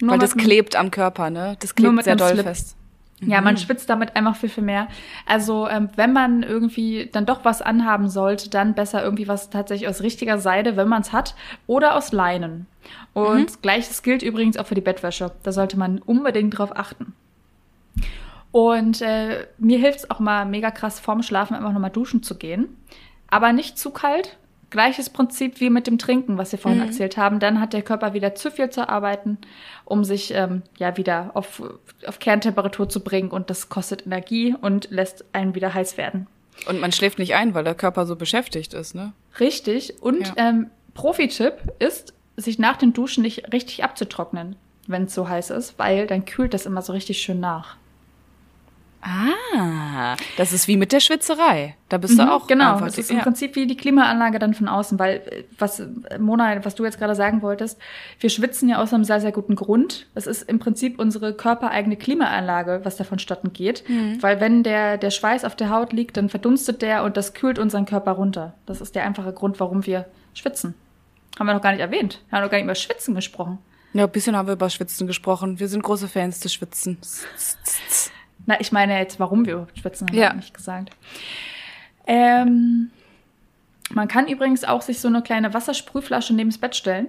[0.02, 1.58] Nur Weil das klebt am Körper, ne?
[1.60, 2.46] Das klebt sehr doll Slip.
[2.46, 2.76] fest.
[3.22, 3.44] Ja, Mhm.
[3.46, 4.88] man schwitzt damit einfach viel, viel mehr.
[5.26, 9.90] Also ähm, wenn man irgendwie dann doch was anhaben sollte, dann besser irgendwie was tatsächlich
[9.90, 11.36] aus richtiger Seide, wenn man es hat,
[11.68, 12.66] oder aus Leinen.
[13.14, 13.62] Und Mhm.
[13.62, 15.32] gleiches gilt übrigens auch für die Bettwäsche.
[15.44, 17.14] Da sollte man unbedingt drauf achten.
[18.52, 22.36] Und äh, mir hilft es auch mal mega krass vorm Schlafen einfach nochmal duschen zu
[22.36, 22.68] gehen.
[23.30, 24.38] Aber nicht zu kalt.
[24.70, 26.88] Gleiches Prinzip wie mit dem Trinken, was wir vorhin Mhm.
[26.88, 27.40] erzählt haben.
[27.40, 29.38] Dann hat der Körper wieder zu viel zu arbeiten,
[29.86, 31.62] um sich ähm, ja wieder auf,
[32.06, 33.32] auf Kerntemperatur zu bringen.
[33.32, 36.28] Und das kostet Energie und lässt einen wieder heiß werden.
[36.68, 39.14] Und man schläft nicht ein, weil der Körper so beschäftigt ist, ne?
[39.40, 40.02] Richtig.
[40.02, 40.34] Und Ja.
[40.38, 44.56] ähm, Profi-Tipp ist, sich nach dem Duschen nicht richtig abzutrocknen,
[44.88, 47.76] wenn es so heiß ist, weil dann kühlt das immer so richtig schön nach.
[49.02, 51.76] Ah, das ist wie mit der Schwitzerei.
[51.88, 52.74] Da bist du Mhm, auch genau.
[52.74, 53.24] einfach Es ist im ja.
[53.24, 57.00] Prinzip wie die Klimaanlage dann von außen, weil äh, was äh, Mona, was du jetzt
[57.00, 57.80] gerade sagen wolltest,
[58.20, 60.08] wir schwitzen ja aus einem sehr sehr guten Grund.
[60.16, 64.22] Es ist im Prinzip unsere körpereigene Klimaanlage, was da vonstatten geht, Mhm.
[64.22, 67.58] weil wenn der der Schweiß auf der Haut liegt, dann verdunstet der und das kühlt
[67.58, 68.54] unseren Körper runter.
[68.66, 70.76] Das ist der einfache Grund, warum wir schwitzen.
[71.40, 72.22] Haben wir noch gar nicht erwähnt.
[72.30, 73.60] Wir haben noch gar nicht über Schwitzen gesprochen.
[73.94, 75.60] Ja, ein bisschen haben wir über Schwitzen gesprochen.
[75.60, 76.98] Wir sind große Fans des Schwitzen.
[78.50, 80.30] Na, ich meine jetzt, warum wir schwitzen, haben Ja.
[80.32, 80.90] wir nicht gesagt.
[82.08, 82.90] Ähm,
[83.92, 87.06] man kann übrigens auch sich so eine kleine Wassersprühflasche neben das Bett stellen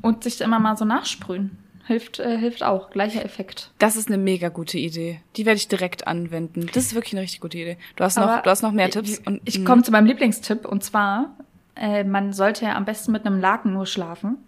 [0.00, 1.58] und sich immer mal so nachsprühen.
[1.86, 2.88] Hilft, äh, hilft auch.
[2.88, 3.72] Gleicher Effekt.
[3.78, 5.20] Das ist eine mega gute Idee.
[5.36, 6.66] Die werde ich direkt anwenden.
[6.72, 7.76] Das ist wirklich eine richtig gute Idee.
[7.96, 9.18] Du hast Aber noch, du hast noch mehr ich- Tipps.
[9.26, 9.64] Und, Ich Mhm.
[9.66, 11.36] komme zu meinem Lieblingstipp und zwar,
[11.76, 14.38] äh, man sollte ja am besten mit einem Laken nur schlafen.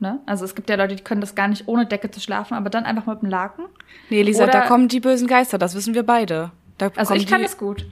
[0.00, 0.20] Ne?
[0.26, 2.70] Also es gibt ja Leute, die können das gar nicht ohne Decke zu schlafen, aber
[2.70, 3.64] dann einfach mit einem Laken.
[4.10, 5.58] Nee, Lisa, Oder- da kommen die bösen Geister.
[5.58, 6.52] Das wissen wir beide.
[6.78, 7.84] Da Also ich kann das gut.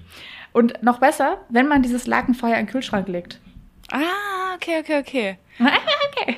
[0.52, 3.40] Und noch besser, wenn man dieses Laken vorher in den Kühlschrank legt.
[3.90, 5.38] Ah, okay, okay, okay.
[5.58, 6.36] okay.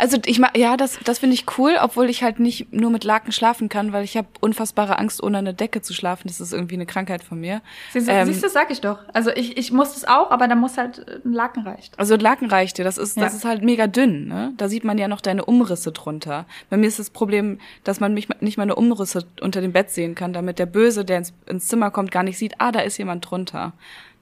[0.00, 3.04] Also ich ma ja, das, das finde ich cool, obwohl ich halt nicht nur mit
[3.04, 6.26] Laken schlafen kann, weil ich habe unfassbare Angst, ohne eine Decke zu schlafen.
[6.26, 7.60] Das ist irgendwie eine Krankheit von mir.
[7.92, 8.98] Siehst du, Ähm, siehst du, sag ich doch.
[9.12, 11.98] Also ich, ich muss es auch, aber da muss halt äh, ein Laken reicht.
[11.98, 12.84] Also ein Laken reicht dir.
[12.84, 13.36] Das ist, das Ja.
[13.38, 14.26] ist halt mega dünn.
[14.28, 14.52] Ne?
[14.56, 16.46] Da sieht man ja noch deine Umrisse drunter.
[16.70, 20.14] Bei mir ist das Problem, dass man mich nicht meine Umrisse unter dem Bett sehen
[20.14, 22.96] kann, damit der Böse, der ins, ins Zimmer kommt, gar nicht sieht, ah, da ist
[22.96, 23.72] jemand drunter.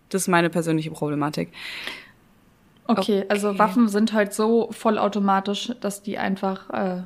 [0.09, 1.53] Das ist meine persönliche Problematik.
[2.89, 3.59] Okay, also Okay.
[3.59, 7.03] Waffen sind halt so vollautomatisch, dass die einfach äh,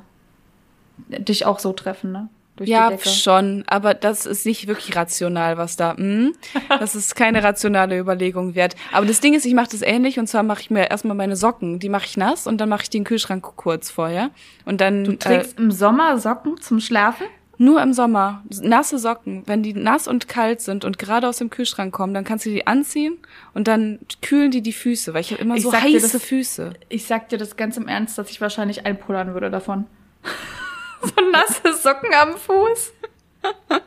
[1.19, 2.29] dich auch so treffen, ne?
[2.55, 5.97] Durch ja, schon, aber das ist nicht wirklich rational, was da.
[5.97, 6.35] Hm?
[6.69, 8.75] Das ist keine rationale Überlegung wert.
[8.91, 11.35] Aber das Ding ist, ich mache das ähnlich und zwar mache ich mir erstmal meine
[11.35, 14.29] Socken, die mache ich nass und dann mache ich den Kühlschrank kurz vorher
[14.65, 17.25] und dann Du trägst im Sommer Socken zum Schlafen?
[17.57, 19.43] Nur im Sommer nasse Socken.
[19.45, 22.49] Wenn die nass und kalt sind und gerade aus dem Kühlschrank kommen, dann kannst du
[22.49, 23.17] die anziehen
[23.53, 26.73] und dann kühlen die die Füße, weil ich habe immer Ich so heiße das- Füße.
[26.89, 29.85] Ich sag dir das ganz im Ernst, dass ich wahrscheinlich einpullern würde davon.
[31.01, 32.93] so nasse Socken am Fuß.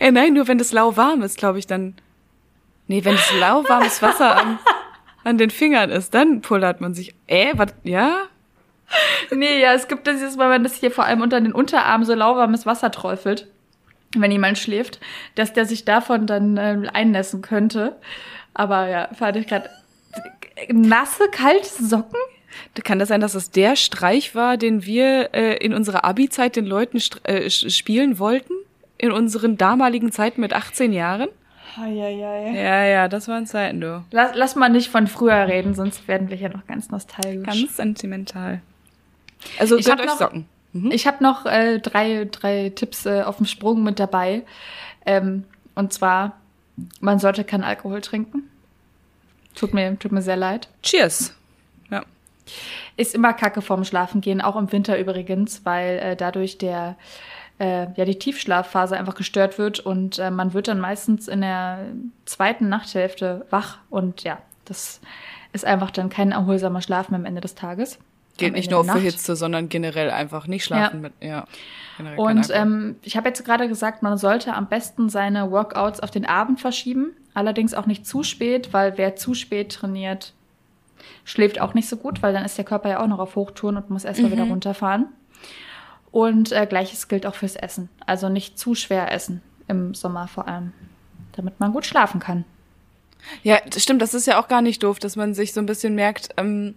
[0.00, 1.94] Äh, nein, nur wenn das lauwarm ist, glaube ich, dann.
[2.88, 4.58] Nee, wenn das lauwarmes Wasser an,
[5.24, 7.14] an den Fingern ist, dann pullert man sich.
[7.26, 7.74] Äh, was?
[7.84, 8.22] Ja?
[9.30, 12.14] Nee, ja, es gibt dieses Mal, wenn das hier vor allem unter den Unterarmen so
[12.14, 13.46] lauwarmes Wasser träufelt,
[14.16, 15.00] wenn jemand schläft,
[15.34, 17.96] dass der sich davon dann äh, einnässen könnte.
[18.54, 19.68] Aber ja, fand ich gerade
[20.72, 22.18] nasse, kalte Socken?
[22.82, 26.66] Kann das sein, dass es der Streich war, den wir äh, in unserer Abi-Zeit den
[26.66, 28.54] Leuten äh, spielen wollten?
[28.96, 31.28] In unseren damaligen Zeiten mit 18 Jahren?
[31.80, 32.52] Eieiei.
[32.54, 34.04] Ja, ja, das waren Zeiten, du.
[34.10, 37.46] Lass, lass mal nicht von früher reden, sonst werden wir hier noch ganz nostalgisch.
[37.46, 38.60] Ganz sentimental.
[39.58, 40.46] Also, Ich gönnt euch noch- Socken.
[40.72, 40.90] Mhm.
[40.90, 44.42] Ich habe noch äh, drei, drei Tipps äh, auf dem Sprung mit dabei.
[45.06, 46.36] Ähm, und zwar,
[47.00, 48.50] man sollte keinen Alkohol trinken.
[49.54, 50.68] Tut mir, tut mir sehr leid.
[50.82, 51.34] Cheers.
[51.90, 52.04] Ja.
[52.96, 56.96] Ist immer Kacke vorm Schlafengehen, auch im Winter übrigens, weil äh, dadurch der
[57.58, 61.86] äh, ja die Tiefschlafphase einfach gestört wird und äh, man wird dann meistens in der
[62.24, 65.00] zweiten Nachthälfte wach und ja, das
[65.52, 67.98] ist einfach dann kein erholsamer Schlaf mehr am Ende des Tages.
[68.38, 68.98] Geht nicht nur für.
[68.98, 71.44] Hitze, sondern generell einfach nicht schlafen mit, ja.
[71.96, 76.00] Generell kein Und ähm, ich habe jetzt gerade gesagt, man sollte am besten seine Workouts
[76.00, 77.12] auf den Abend verschieben.
[77.34, 80.32] Allerdings auch nicht zu spät, weil wer zu spät trainiert,
[81.24, 83.76] schläft auch nicht so gut, weil dann ist der Körper ja auch noch auf Hochtouren
[83.76, 85.06] und muss erst mal wieder runterfahren.
[86.10, 87.88] Und äh, gleiches gilt auch fürs Essen.
[88.06, 90.72] Also nicht zu schwer essen im Sommer vor allem,
[91.32, 92.44] damit man gut schlafen kann.
[93.42, 95.94] Ja, stimmt, das ist ja auch gar nicht doof, dass man sich so ein bisschen
[95.94, 96.74] merkt, ähm,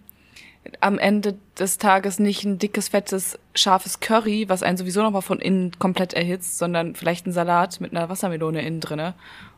[0.79, 5.39] am Ende des Tages nicht ein dickes, fettes, scharfes Curry, was einen sowieso nochmal von
[5.39, 9.13] innen komplett erhitzt, sondern vielleicht ein Salat mit einer Wassermelone innen drinne.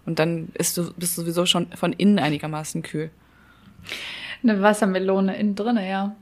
[0.06, 3.10] Und dann ist du, bist du sowieso schon von innen einigermaßen kühl.
[4.42, 6.16] Eine Wassermelone innen drinne, ja.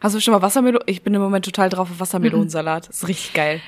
[0.00, 0.84] Hast du schon mal Wassermelone?
[0.86, 2.88] Ich bin im Moment total drauf auf Wassermelonensalat.
[2.88, 3.60] Das ist richtig geil.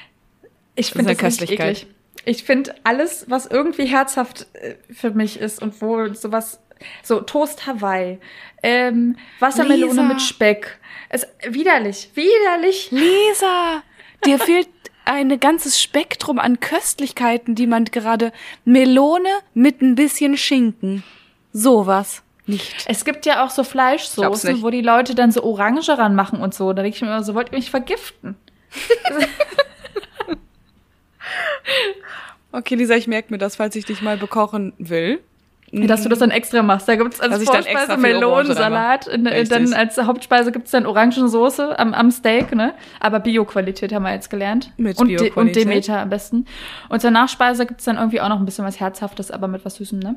[0.74, 1.86] Ich finde das, das richtig eklig.
[2.24, 6.60] Ich finde alles, was irgendwie herzhaft äh, für mich ist und wo sowas,
[7.02, 8.18] so Toast Hawaii,
[8.62, 10.02] ähm, Wassermelone Lisa.
[10.02, 10.78] mit Speck,
[11.10, 12.90] ist widerlich, widerlich.
[12.90, 13.82] Lisa,
[14.24, 14.68] dir fehlt
[15.04, 18.32] ein ganzes Spektrum an Köstlichkeiten, die man gerade
[18.64, 21.02] Melone mit ein bisschen Schinken.
[21.52, 22.84] Sowas nicht.
[22.86, 26.72] Es gibt ja auch so Fleischsoßen, wo die Leute dann so Orange ranmachen und so.
[26.72, 28.36] Da denke ich mir immer so, wollt ihr mich vergiften?
[32.52, 35.20] okay, Lisa, ich merke mir das, falls ich dich mal bekochen will.
[35.70, 36.88] Dass du das dann extra machst.
[36.88, 39.06] Da gibt's als Vorspeise Melonensalat.
[39.06, 42.74] dann als Hauptspeise gibt's dann Orangensoße am, am Steak, ne?
[43.00, 44.72] Aber Bio-Qualität haben wir jetzt gelernt.
[44.78, 46.46] Mit und, De und Demeter am besten.
[46.88, 49.76] Und zur Nachspeise gibt's dann irgendwie auch noch ein bisschen was Herzhaftes, aber mit was
[49.76, 50.16] Süßem, ne?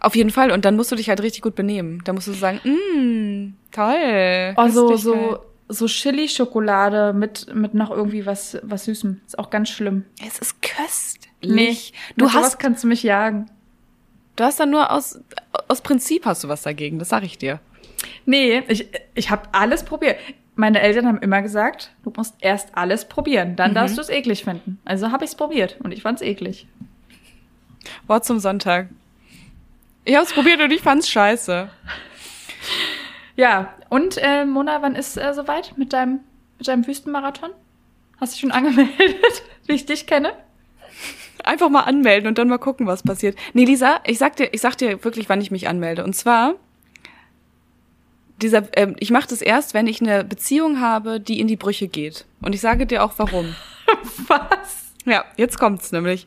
[0.00, 0.50] Auf jeden Fall.
[0.50, 2.02] Und dann musst du dich halt richtig gut benehmen.
[2.04, 4.54] Da musst du sagen, mmm, toll.
[4.56, 9.20] Oh, so, so, so Chili-Schokolade mit, mit noch irgendwie was, was Süßem.
[9.26, 10.04] Ist auch ganz schlimm.
[10.26, 11.22] Es ist köstlich.
[11.42, 11.76] Nee,
[12.16, 13.48] du hast, kannst du mich jagen.
[14.42, 15.20] Du hast dann nur aus,
[15.68, 17.60] aus Prinzip hast du was dagegen, das sag ich dir.
[18.26, 20.18] Nee, ich, ich habe alles probiert.
[20.56, 23.74] Meine Eltern haben immer gesagt, du musst erst alles probieren, dann mhm.
[23.76, 24.80] darfst du es eklig finden.
[24.84, 26.66] Also habe ich es probiert und ich fand's eklig.
[28.08, 28.88] Wort zum Sonntag.
[30.04, 31.70] Ich habe es probiert und ich fand's scheiße.
[33.36, 36.18] Ja, und äh, Mona, wann ist äh, soweit mit deinem,
[36.58, 37.50] mit deinem Wüstenmarathon?
[38.20, 40.32] Hast du dich schon angemeldet, wie ich dich kenne?
[41.44, 43.36] Einfach mal anmelden und dann mal gucken, was passiert.
[43.52, 46.04] Nee, Lisa, ich sag dir, ich sag dir wirklich, wann ich mich anmelde.
[46.04, 46.54] Und zwar,
[48.40, 51.88] dieser, äh, ich mache das erst, wenn ich eine Beziehung habe, die in die Brüche
[51.88, 52.26] geht.
[52.42, 53.54] Und ich sage dir auch warum.
[54.26, 54.91] was?
[55.04, 56.26] Ja, jetzt kommt's nämlich.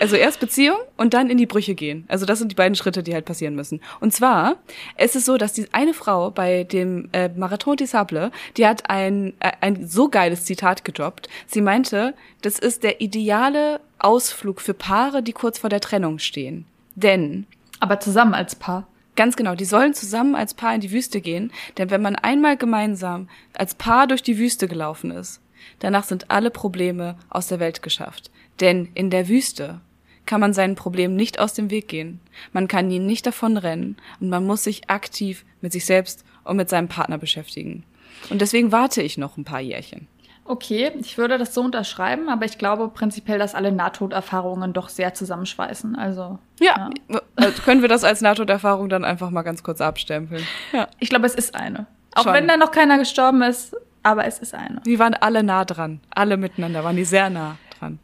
[0.00, 2.04] Also erst Beziehung und dann in die Brüche gehen.
[2.08, 3.80] Also das sind die beiden Schritte, die halt passieren müssen.
[4.00, 4.56] Und zwar
[4.96, 8.88] es ist so, dass die eine Frau bei dem äh, Marathon des Sables, die hat
[8.88, 11.28] ein äh, ein so geiles Zitat gedroppt.
[11.46, 16.64] Sie meinte, das ist der ideale Ausflug für Paare, die kurz vor der Trennung stehen.
[16.94, 17.46] Denn
[17.80, 18.86] aber zusammen als Paar.
[19.16, 22.56] Ganz genau, die sollen zusammen als Paar in die Wüste gehen, denn wenn man einmal
[22.56, 25.40] gemeinsam als Paar durch die Wüste gelaufen ist,
[25.78, 28.30] Danach sind alle Probleme aus der Welt geschafft.
[28.60, 29.80] Denn in der Wüste
[30.24, 32.20] kann man seinen Problemen nicht aus dem Weg gehen.
[32.52, 36.68] Man kann ihnen nicht davonrennen und man muss sich aktiv mit sich selbst und mit
[36.68, 37.84] seinem Partner beschäftigen.
[38.30, 40.08] Und deswegen warte ich noch ein paar Jährchen.
[40.48, 45.12] Okay, ich würde das so unterschreiben, aber ich glaube prinzipiell, dass alle Nahtoderfahrungen doch sehr
[45.12, 45.96] zusammenschweißen.
[45.96, 47.20] Also ja, ja.
[47.34, 50.44] Also können wir das als Nahtoderfahrung dann einfach mal ganz kurz abstempeln.
[50.72, 50.88] Ja.
[51.00, 51.86] Ich glaube, es ist eine.
[52.14, 52.32] Auch Schon.
[52.32, 53.74] wenn da noch keiner gestorben ist,
[54.06, 54.80] aber es ist eine.
[54.86, 55.98] Die waren alle nah dran.
[56.10, 57.98] Alle miteinander waren die sehr nah dran.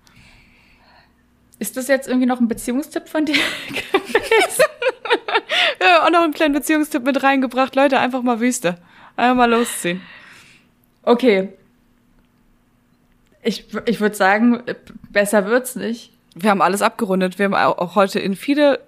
[1.60, 3.34] Ist das jetzt irgendwie noch ein Beziehungstipp von dir
[3.68, 4.64] gewesen?
[5.80, 7.76] ja, auch noch einen kleinen Beziehungstipp mit reingebracht.
[7.76, 8.78] Leute, einfach mal Wüste.
[9.14, 10.00] Einfach mal losziehen.
[11.04, 11.50] Okay.
[13.42, 14.60] Ich, ich würde sagen,
[15.10, 16.12] besser wird's nicht.
[16.34, 17.38] Wir haben alles abgerundet.
[17.38, 18.80] Wir haben auch heute in viele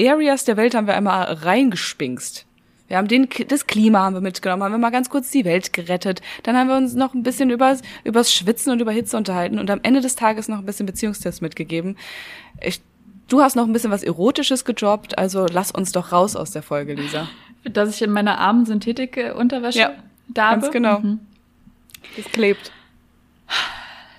[0.00, 2.45] Areas der Welt haben wir einmal reingespinkst.
[2.88, 5.72] Wir haben den, das Klima haben wir mitgenommen, haben wir mal ganz kurz die Welt
[5.72, 6.22] gerettet.
[6.44, 9.70] Dann haben wir uns noch ein bisschen übers, übers Schwitzen und über Hitze unterhalten und
[9.70, 11.96] am Ende des Tages noch ein bisschen Beziehungstest mitgegeben.
[12.60, 12.80] Ich,
[13.28, 16.62] du hast noch ein bisschen was Erotisches gedroppt, also lass uns doch raus aus der
[16.62, 17.28] Folge, Lisa.
[17.64, 19.92] Dass ich in meiner armen Synthetik-Unterwäsche ja,
[20.28, 20.60] darbe?
[20.60, 21.00] ganz genau.
[21.00, 21.20] Mhm.
[22.16, 22.70] Das klebt.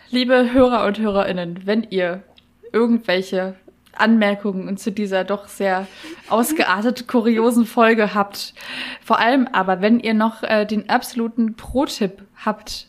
[0.10, 2.24] Liebe Hörer und Hörerinnen, wenn ihr
[2.74, 3.56] irgendwelche
[4.00, 5.88] Anmerkungen zu dieser doch sehr
[6.30, 8.54] ausgeartet kuriosen Folge habt.
[9.04, 12.88] Vor allem aber, wenn ihr noch äh, den absoluten Pro-Tipp habt,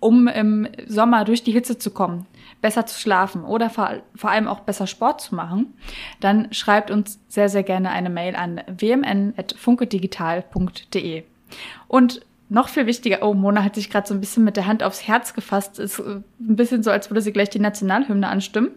[0.00, 2.26] um im Sommer durch die Hitze zu kommen,
[2.60, 5.74] besser zu schlafen oder vor, vor allem auch besser Sport zu machen,
[6.20, 11.24] dann schreibt uns sehr, sehr gerne eine Mail an wmn.funkedigital.de.
[11.88, 14.82] Und noch viel wichtiger, oh, Mona hat sich gerade so ein bisschen mit der Hand
[14.82, 15.78] aufs Herz gefasst.
[15.78, 18.70] Ist äh, ein bisschen so, als würde sie gleich die Nationalhymne anstimmen.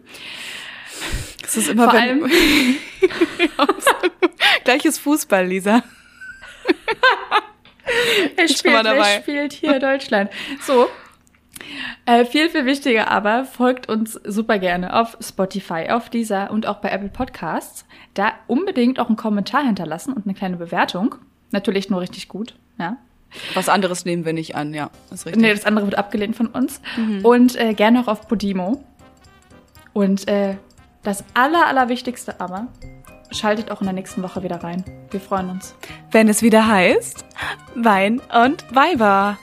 [1.42, 2.24] Das ist immer Vor allem
[4.64, 5.82] gleiches Fußball, Lisa.
[8.36, 10.30] er spielt, er spielt hier Deutschland.
[10.64, 10.88] So.
[12.06, 16.78] Äh, viel, viel wichtiger aber, folgt uns super gerne auf Spotify, auf dieser und auch
[16.78, 17.84] bei Apple Podcasts.
[18.14, 21.14] Da unbedingt auch einen Kommentar hinterlassen und eine kleine Bewertung.
[21.50, 22.96] Natürlich nur richtig gut, ja.
[23.54, 24.90] Was anderes nehmen wir nicht an, ja.
[25.10, 25.40] ist richtig.
[25.40, 26.80] Nee, das andere wird abgelehnt von uns.
[26.96, 27.24] Mhm.
[27.24, 28.84] Und äh, gerne auch auf Podimo.
[29.94, 30.56] Und äh,
[31.02, 32.68] das Aller, Allerwichtigste aber,
[33.30, 34.84] schaltet auch in der nächsten Woche wieder rein.
[35.10, 35.74] Wir freuen uns.
[36.10, 37.24] Wenn es wieder heißt,
[37.74, 39.38] Wein und Weiber.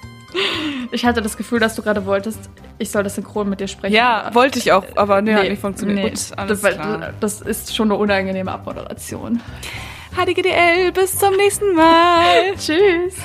[0.91, 3.95] Ich hatte das Gefühl, dass du gerade wolltest, ich soll das synchron mit dir sprechen.
[3.95, 5.97] Ja, wollte ich auch, aber nee, nee hat nicht funktioniert.
[5.97, 6.61] Nee, Gut, das,
[7.19, 9.41] das, ist schon eine unangenehme Abmoderation.
[10.15, 12.53] HDGDL, bis zum nächsten Mal.
[12.57, 13.15] Tschüss.